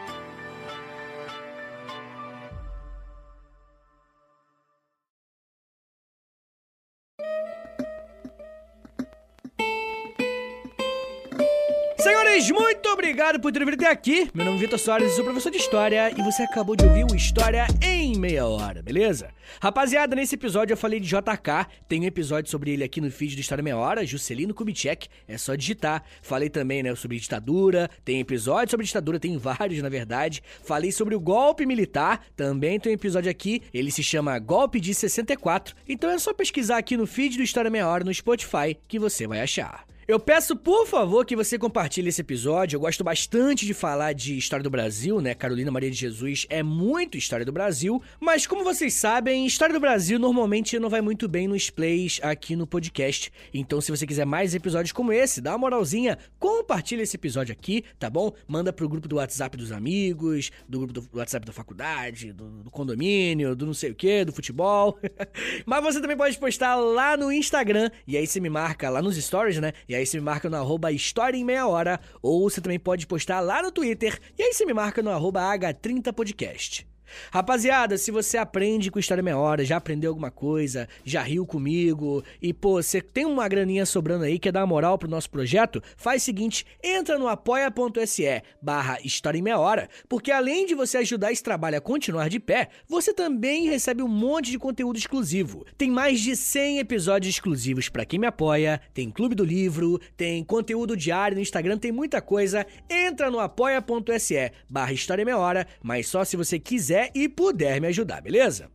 Senhores, 12.38 12.50
muito 12.50 12.88
obrigado 12.90 13.40
por 13.40 13.50
ter 13.50 13.64
vindo 13.64 13.74
até 13.74 13.90
aqui. 13.90 14.30
Meu 14.32 14.44
nome 14.44 14.58
é 14.58 14.60
Vitor 14.60 14.78
Soares, 14.78 15.12
sou 15.12 15.24
professor 15.24 15.50
de 15.50 15.58
História 15.58 16.12
e 16.16 16.22
você 16.22 16.42
acabou 16.42 16.76
de 16.76 16.84
ouvir 16.84 17.04
o 17.04 17.14
História 17.14 17.66
em 17.82 18.16
meia 18.16 18.46
hora, 18.46 18.80
beleza? 18.80 19.30
Rapaziada, 19.60 20.14
nesse 20.14 20.36
episódio 20.36 20.72
eu 20.72 20.76
falei 20.76 21.00
de 21.00 21.08
JK, 21.08 21.66
tem 21.88 22.00
um 22.02 22.04
episódio 22.04 22.48
sobre 22.48 22.70
ele 22.70 22.84
aqui 22.84 23.00
no 23.00 23.10
feed 23.10 23.34
do 23.34 23.40
História 23.40 23.62
Meia 23.62 23.76
Hora, 23.76 24.06
Juscelino 24.06 24.54
Kubitschek, 24.54 25.08
é 25.26 25.36
só 25.36 25.56
digitar. 25.56 26.04
Falei 26.22 26.48
também, 26.48 26.80
né, 26.82 26.94
sobre 26.94 27.18
ditadura, 27.18 27.90
tem 28.04 28.20
episódio 28.20 28.70
sobre 28.70 28.86
ditadura, 28.86 29.18
tem 29.18 29.36
vários, 29.36 29.82
na 29.82 29.88
verdade. 29.88 30.40
Falei 30.62 30.92
sobre 30.92 31.16
o 31.16 31.20
golpe 31.20 31.66
militar, 31.66 32.24
também 32.36 32.78
tem 32.78 32.92
um 32.92 32.94
episódio 32.94 33.30
aqui, 33.30 33.62
ele 33.74 33.90
se 33.90 34.02
chama 34.02 34.38
Golpe 34.38 34.78
de 34.78 34.94
64, 34.94 35.74
então 35.88 36.08
é 36.08 36.18
só 36.18 36.32
pesquisar 36.32 36.78
aqui 36.78 36.96
no 36.96 37.06
feed 37.06 37.36
do 37.36 37.42
História 37.42 37.70
Meia 37.70 37.88
Hora 37.88 38.04
no 38.04 38.14
Spotify 38.14 38.78
que 38.86 38.98
você 38.98 39.26
vai 39.26 39.40
achar. 39.40 39.88
Eu 40.08 40.18
peço, 40.18 40.56
por 40.56 40.86
favor, 40.86 41.26
que 41.26 41.36
você 41.36 41.58
compartilhe 41.58 42.08
esse 42.08 42.22
episódio. 42.22 42.76
Eu 42.76 42.80
gosto 42.80 43.04
bastante 43.04 43.66
de 43.66 43.74
falar 43.74 44.14
de 44.14 44.38
história 44.38 44.62
do 44.62 44.70
Brasil, 44.70 45.20
né? 45.20 45.34
Carolina 45.34 45.70
Maria 45.70 45.90
de 45.90 45.98
Jesus 45.98 46.46
é 46.48 46.62
muito 46.62 47.18
história 47.18 47.44
do 47.44 47.52
Brasil, 47.52 48.02
mas 48.18 48.46
como 48.46 48.64
vocês 48.64 48.94
sabem, 48.94 49.44
história 49.44 49.74
do 49.74 49.78
Brasil 49.78 50.18
normalmente 50.18 50.78
não 50.78 50.88
vai 50.88 51.02
muito 51.02 51.28
bem 51.28 51.46
nos 51.46 51.68
plays 51.68 52.20
aqui 52.22 52.56
no 52.56 52.66
podcast. 52.66 53.30
Então, 53.52 53.82
se 53.82 53.90
você 53.90 54.06
quiser 54.06 54.24
mais 54.24 54.54
episódios 54.54 54.92
como 54.92 55.12
esse, 55.12 55.42
dá 55.42 55.50
uma 55.50 55.58
moralzinha, 55.58 56.16
compartilha 56.38 57.02
esse 57.02 57.16
episódio 57.16 57.52
aqui, 57.52 57.84
tá 57.98 58.08
bom? 58.08 58.32
Manda 58.46 58.72
pro 58.72 58.88
grupo 58.88 59.08
do 59.08 59.16
WhatsApp 59.16 59.58
dos 59.58 59.72
amigos, 59.72 60.50
do 60.66 60.78
grupo 60.78 60.94
do 60.94 61.06
WhatsApp 61.12 61.44
da 61.44 61.52
faculdade, 61.52 62.32
do, 62.32 62.62
do 62.62 62.70
condomínio, 62.70 63.54
do 63.54 63.66
não 63.66 63.74
sei 63.74 63.90
o 63.90 63.94
que, 63.94 64.24
do 64.24 64.32
futebol. 64.32 64.98
mas 65.66 65.84
você 65.84 66.00
também 66.00 66.16
pode 66.16 66.38
postar 66.38 66.76
lá 66.76 67.14
no 67.14 67.30
Instagram, 67.30 67.90
e 68.06 68.16
aí 68.16 68.26
você 68.26 68.40
me 68.40 68.48
marca 68.48 68.88
lá 68.88 69.02
nos 69.02 69.22
stories, 69.22 69.58
né? 69.58 69.74
E 69.86 69.97
aí 69.98 70.06
você 70.06 70.18
me 70.18 70.24
marca 70.24 70.48
no 70.48 70.56
arroba 70.56 70.92
História 70.92 71.36
em 71.36 71.44
Meia 71.44 71.66
Hora, 71.66 72.00
ou 72.22 72.48
você 72.48 72.60
também 72.60 72.78
pode 72.78 73.06
postar 73.06 73.40
lá 73.40 73.62
no 73.62 73.70
Twitter, 73.70 74.18
e 74.38 74.42
aí 74.42 74.52
você 74.52 74.64
me 74.64 74.74
marca 74.74 75.02
no 75.02 75.10
arroba 75.10 75.40
H30podcast. 75.40 76.86
Rapaziada, 77.30 77.96
se 77.98 78.10
você 78.10 78.38
aprende 78.38 78.90
com 78.90 78.98
História 78.98 79.22
Meia 79.22 79.38
Hora, 79.38 79.64
já 79.64 79.76
aprendeu 79.76 80.10
alguma 80.10 80.30
coisa, 80.30 80.88
já 81.04 81.22
riu 81.22 81.46
comigo 81.46 82.22
e, 82.40 82.52
pô, 82.52 82.82
você 82.82 83.00
tem 83.00 83.24
uma 83.24 83.48
graninha 83.48 83.86
sobrando 83.86 84.24
aí, 84.24 84.38
quer 84.38 84.52
dar 84.52 84.60
uma 84.60 84.66
moral 84.66 84.98
pro 84.98 85.08
nosso 85.08 85.30
projeto, 85.30 85.82
faz 85.96 86.22
o 86.22 86.24
seguinte, 86.24 86.66
entra 86.82 87.18
no 87.18 87.28
apoia.se 87.28 88.42
barra 88.60 88.98
História 89.04 89.38
em 89.38 89.42
Meia 89.42 89.58
Hora, 89.58 89.88
porque 90.08 90.30
além 90.30 90.66
de 90.66 90.74
você 90.74 90.98
ajudar 90.98 91.32
esse 91.32 91.42
trabalho 91.42 91.78
a 91.78 91.80
continuar 91.80 92.28
de 92.28 92.40
pé, 92.40 92.68
você 92.88 93.12
também 93.12 93.68
recebe 93.68 94.02
um 94.02 94.08
monte 94.08 94.50
de 94.50 94.58
conteúdo 94.58 94.98
exclusivo. 94.98 95.64
Tem 95.76 95.90
mais 95.90 96.20
de 96.20 96.36
100 96.36 96.78
episódios 96.78 97.34
exclusivos 97.34 97.88
para 97.88 98.04
quem 98.04 98.18
me 98.18 98.26
apoia, 98.26 98.80
tem 98.92 99.10
Clube 99.10 99.34
do 99.34 99.44
Livro, 99.44 99.98
tem 100.16 100.44
conteúdo 100.44 100.96
diário 100.96 101.36
no 101.36 101.42
Instagram, 101.42 101.78
tem 101.78 101.92
muita 101.92 102.20
coisa. 102.20 102.66
Entra 102.88 103.30
no 103.30 103.38
apoia.se 103.38 104.52
barra 104.68 104.92
História 104.92 105.24
Meia 105.24 105.38
Hora, 105.38 105.66
mas 105.82 106.08
só 106.08 106.24
se 106.24 106.36
você 106.36 106.58
quiser 106.58 106.97
quiser 106.98 107.10
e 107.14 107.28
puder 107.28 107.80
me 107.80 107.86
ajudar, 107.88 108.20
beleza? 108.20 108.68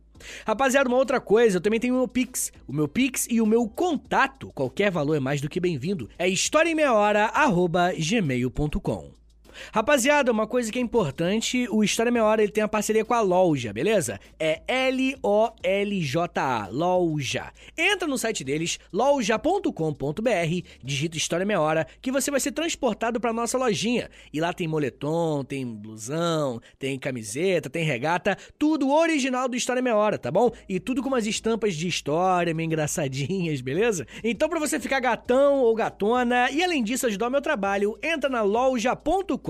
Rapaziada, 0.46 0.88
uma 0.88 0.96
outra 0.96 1.20
coisa, 1.20 1.58
eu 1.58 1.60
também 1.60 1.78
tenho 1.78 1.92
o 1.94 1.98
meu 1.98 2.08
Pix. 2.08 2.50
O 2.66 2.72
meu 2.72 2.88
Pix 2.88 3.28
e 3.30 3.42
o 3.42 3.46
meu 3.46 3.68
contato, 3.68 4.50
qualquer 4.54 4.90
valor 4.90 5.16
é 5.16 5.20
mais 5.20 5.42
do 5.42 5.48
que 5.48 5.60
bem-vindo, 5.60 6.08
é 6.18 6.28
historiaemmeiahora.gmail.com. 6.28 9.23
Rapaziada, 9.72 10.30
uma 10.30 10.46
coisa 10.46 10.70
que 10.70 10.78
é 10.78 10.82
importante, 10.82 11.66
o 11.70 11.82
História 11.82 12.12
Meia 12.12 12.24
Hora 12.24 12.42
ele 12.42 12.52
tem 12.52 12.62
a 12.62 12.68
parceria 12.68 13.04
com 13.04 13.14
a 13.14 13.20
Loja, 13.20 13.72
beleza? 13.72 14.20
É 14.38 14.62
L-O-L-J-A, 14.66 16.68
Loja. 16.70 17.52
Entra 17.76 18.08
no 18.08 18.18
site 18.18 18.44
deles, 18.44 18.78
loja.com.br, 18.92 20.68
digita 20.82 21.16
História 21.16 21.46
Meia 21.46 21.60
Hora, 21.60 21.86
que 22.00 22.12
você 22.12 22.30
vai 22.30 22.40
ser 22.40 22.52
transportado 22.52 23.20
pra 23.20 23.32
nossa 23.32 23.58
lojinha. 23.58 24.10
E 24.32 24.40
lá 24.40 24.52
tem 24.52 24.68
moletom, 24.68 25.44
tem 25.44 25.66
blusão, 25.66 26.60
tem 26.78 26.98
camiseta, 26.98 27.70
tem 27.70 27.84
regata, 27.84 28.36
tudo 28.58 28.90
original 28.90 29.48
do 29.48 29.56
História 29.56 29.82
Meia 29.82 29.96
Hora, 29.96 30.18
tá 30.18 30.30
bom? 30.30 30.50
E 30.68 30.80
tudo 30.80 31.02
com 31.02 31.08
umas 31.08 31.26
estampas 31.26 31.74
de 31.74 31.88
história, 31.88 32.54
meio 32.54 32.66
engraçadinhas, 32.66 33.60
beleza? 33.60 34.06
Então 34.22 34.48
pra 34.48 34.60
você 34.60 34.80
ficar 34.80 35.00
gatão 35.00 35.60
ou 35.60 35.74
gatona 35.74 36.50
e 36.50 36.62
além 36.62 36.82
disso 36.82 37.06
ajudar 37.06 37.28
o 37.28 37.30
meu 37.30 37.40
trabalho, 37.40 37.98
entra 38.02 38.28
na 38.28 38.42
loja.com.br. 38.42 39.43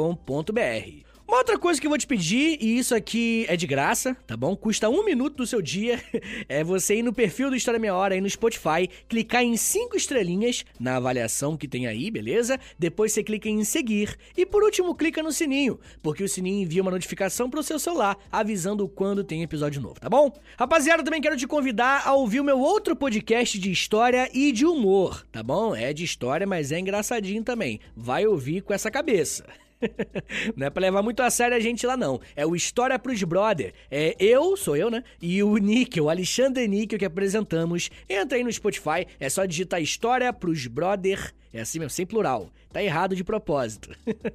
Uma 1.26 1.38
outra 1.38 1.59
coisa 1.59 1.80
que 1.80 1.86
eu 1.86 1.90
vou 1.90 1.99
te 1.99 2.07
pedir, 2.07 2.59
e 2.61 2.76
isso 2.76 2.95
aqui 2.95 3.47
é 3.49 3.57
de 3.57 3.66
graça, 3.66 4.14
tá 4.26 4.36
bom? 4.36 4.55
Custa 4.55 4.90
um 4.90 5.03
minuto 5.05 5.36
do 5.36 5.47
seu 5.47 5.62
dia, 5.62 5.99
é 6.49 6.62
você 6.62 6.97
ir 6.97 7.03
no 7.03 7.14
perfil 7.14 7.49
do 7.49 7.57
História 7.57 7.80
Meia 7.80 7.95
Hora 7.95 8.14
aí 8.14 8.20
no 8.20 8.28
Spotify, 8.28 8.90
clicar 9.09 9.42
em 9.42 9.57
cinco 9.57 9.97
estrelinhas 9.97 10.66
na 10.78 10.97
avaliação 10.97 11.57
que 11.57 11.66
tem 11.66 11.86
aí, 11.86 12.11
beleza? 12.11 12.61
Depois 12.78 13.12
você 13.12 13.24
clica 13.24 13.49
em 13.49 13.64
seguir 13.64 14.16
e 14.36 14.45
por 14.45 14.62
último 14.62 14.95
clica 14.95 15.22
no 15.22 15.32
sininho, 15.32 15.80
porque 16.03 16.22
o 16.22 16.28
sininho 16.28 16.62
envia 16.62 16.82
uma 16.82 16.90
notificação 16.90 17.49
pro 17.49 17.62
seu 17.62 17.78
celular 17.78 18.18
avisando 18.30 18.86
quando 18.86 19.24
tem 19.24 19.42
episódio 19.42 19.80
novo, 19.80 19.99
tá 19.99 20.11
bom? 20.11 20.30
Rapaziada, 20.59 21.03
também 21.03 21.22
quero 21.22 21.38
te 21.38 21.47
convidar 21.47 22.03
a 22.07 22.12
ouvir 22.12 22.40
o 22.40 22.45
meu 22.45 22.61
outro 22.61 22.95
podcast 22.95 23.59
de 23.59 23.72
história 23.72 24.28
e 24.34 24.53
de 24.53 24.66
humor, 24.66 25.26
tá 25.32 25.42
bom? 25.42 25.74
É 25.74 25.92
de 25.95 26.05
história, 26.05 26.47
mas 26.47 26.70
é 26.70 26.78
engraçadinho 26.78 27.42
também. 27.42 27.80
Vai 27.97 28.26
ouvir 28.26 28.61
com 28.61 28.74
essa 28.74 28.90
cabeça. 28.90 29.45
não 30.57 30.66
é 30.66 30.70
pra 30.70 30.83
levar 30.83 31.03
muito 31.03 31.22
a 31.22 31.31
sério 31.31 31.57
a 31.57 31.61
gente 31.61 31.87
lá, 31.87 31.97
não. 31.97 32.20
É 32.35 32.47
o 32.47 32.55
História 32.55 32.99
pros 32.99 33.22
Brother. 33.22 33.72
É 33.91 34.16
eu, 34.18 34.57
sou 34.57 34.77
eu, 34.77 34.91
né? 34.91 35.03
E 35.20 35.43
o 35.43 35.57
Níquel, 35.57 36.05
o 36.05 36.11
Alexandre 36.11 36.66
Níquel 36.68 36.99
que 36.99 37.05
apresentamos. 37.05 37.91
Entra 38.09 38.39
aí 38.39 38.45
no 38.45 38.53
Spotify, 38.53 39.07
é 39.18 39.29
só 39.29 39.45
digitar 39.45 39.83
História 39.83 40.33
pros 40.33 40.66
Brother. 40.66 41.33
É 41.53 41.61
assim 41.61 41.79
mesmo, 41.79 41.91
sem 41.91 42.05
plural. 42.05 42.51
Tá 42.72 42.83
errado 42.83 43.14
de 43.14 43.22
propósito. 43.22 43.91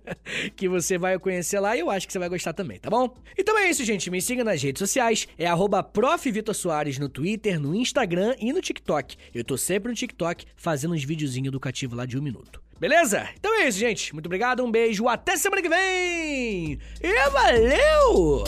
que 0.56 0.70
você 0.70 0.98
vai 0.98 1.20
conhecer 1.20 1.60
lá 1.60 1.76
e 1.76 1.82
eu 1.82 1.90
acho 1.90 2.08
que 2.08 2.14
você 2.14 2.20
vai 2.20 2.30
gostar 2.30 2.54
também, 2.54 2.80
tá 2.80 2.90
bom? 2.90 3.14
Então 3.38 3.58
é 3.60 3.70
isso, 3.70 3.84
gente. 3.84 4.10
Me 4.10 4.22
siga 4.22 4.42
nas 4.46 4.64
redes 4.64 4.80
sociais. 4.80 5.28
É 5.38 5.46
arroba 5.46 5.86
no 6.98 7.10
Twitter, 7.10 7.60
no 7.60 7.76
Instagram 7.76 8.36
e 8.40 8.54
no 8.54 8.62
TikTok. 8.62 9.18
Eu 9.36 9.44
tô 9.44 9.58
sempre 9.58 9.90
no 9.90 9.96
TikTok 9.96 10.46
fazendo 10.56 10.94
uns 10.94 11.04
videozinhos 11.04 11.50
educativos 11.50 11.98
lá 11.98 12.06
de 12.06 12.18
um 12.18 12.22
minuto. 12.22 12.69
Beleza? 12.80 13.28
Então 13.38 13.60
é 13.60 13.68
isso, 13.68 13.78
gente. 13.78 14.14
Muito 14.14 14.28
obrigado, 14.28 14.64
um 14.64 14.72
beijo, 14.72 15.08
até 15.08 15.36
semana 15.36 15.62
que 15.62 15.68
vem! 15.70 16.80
E 17.02 17.30
valeu! 17.30 18.44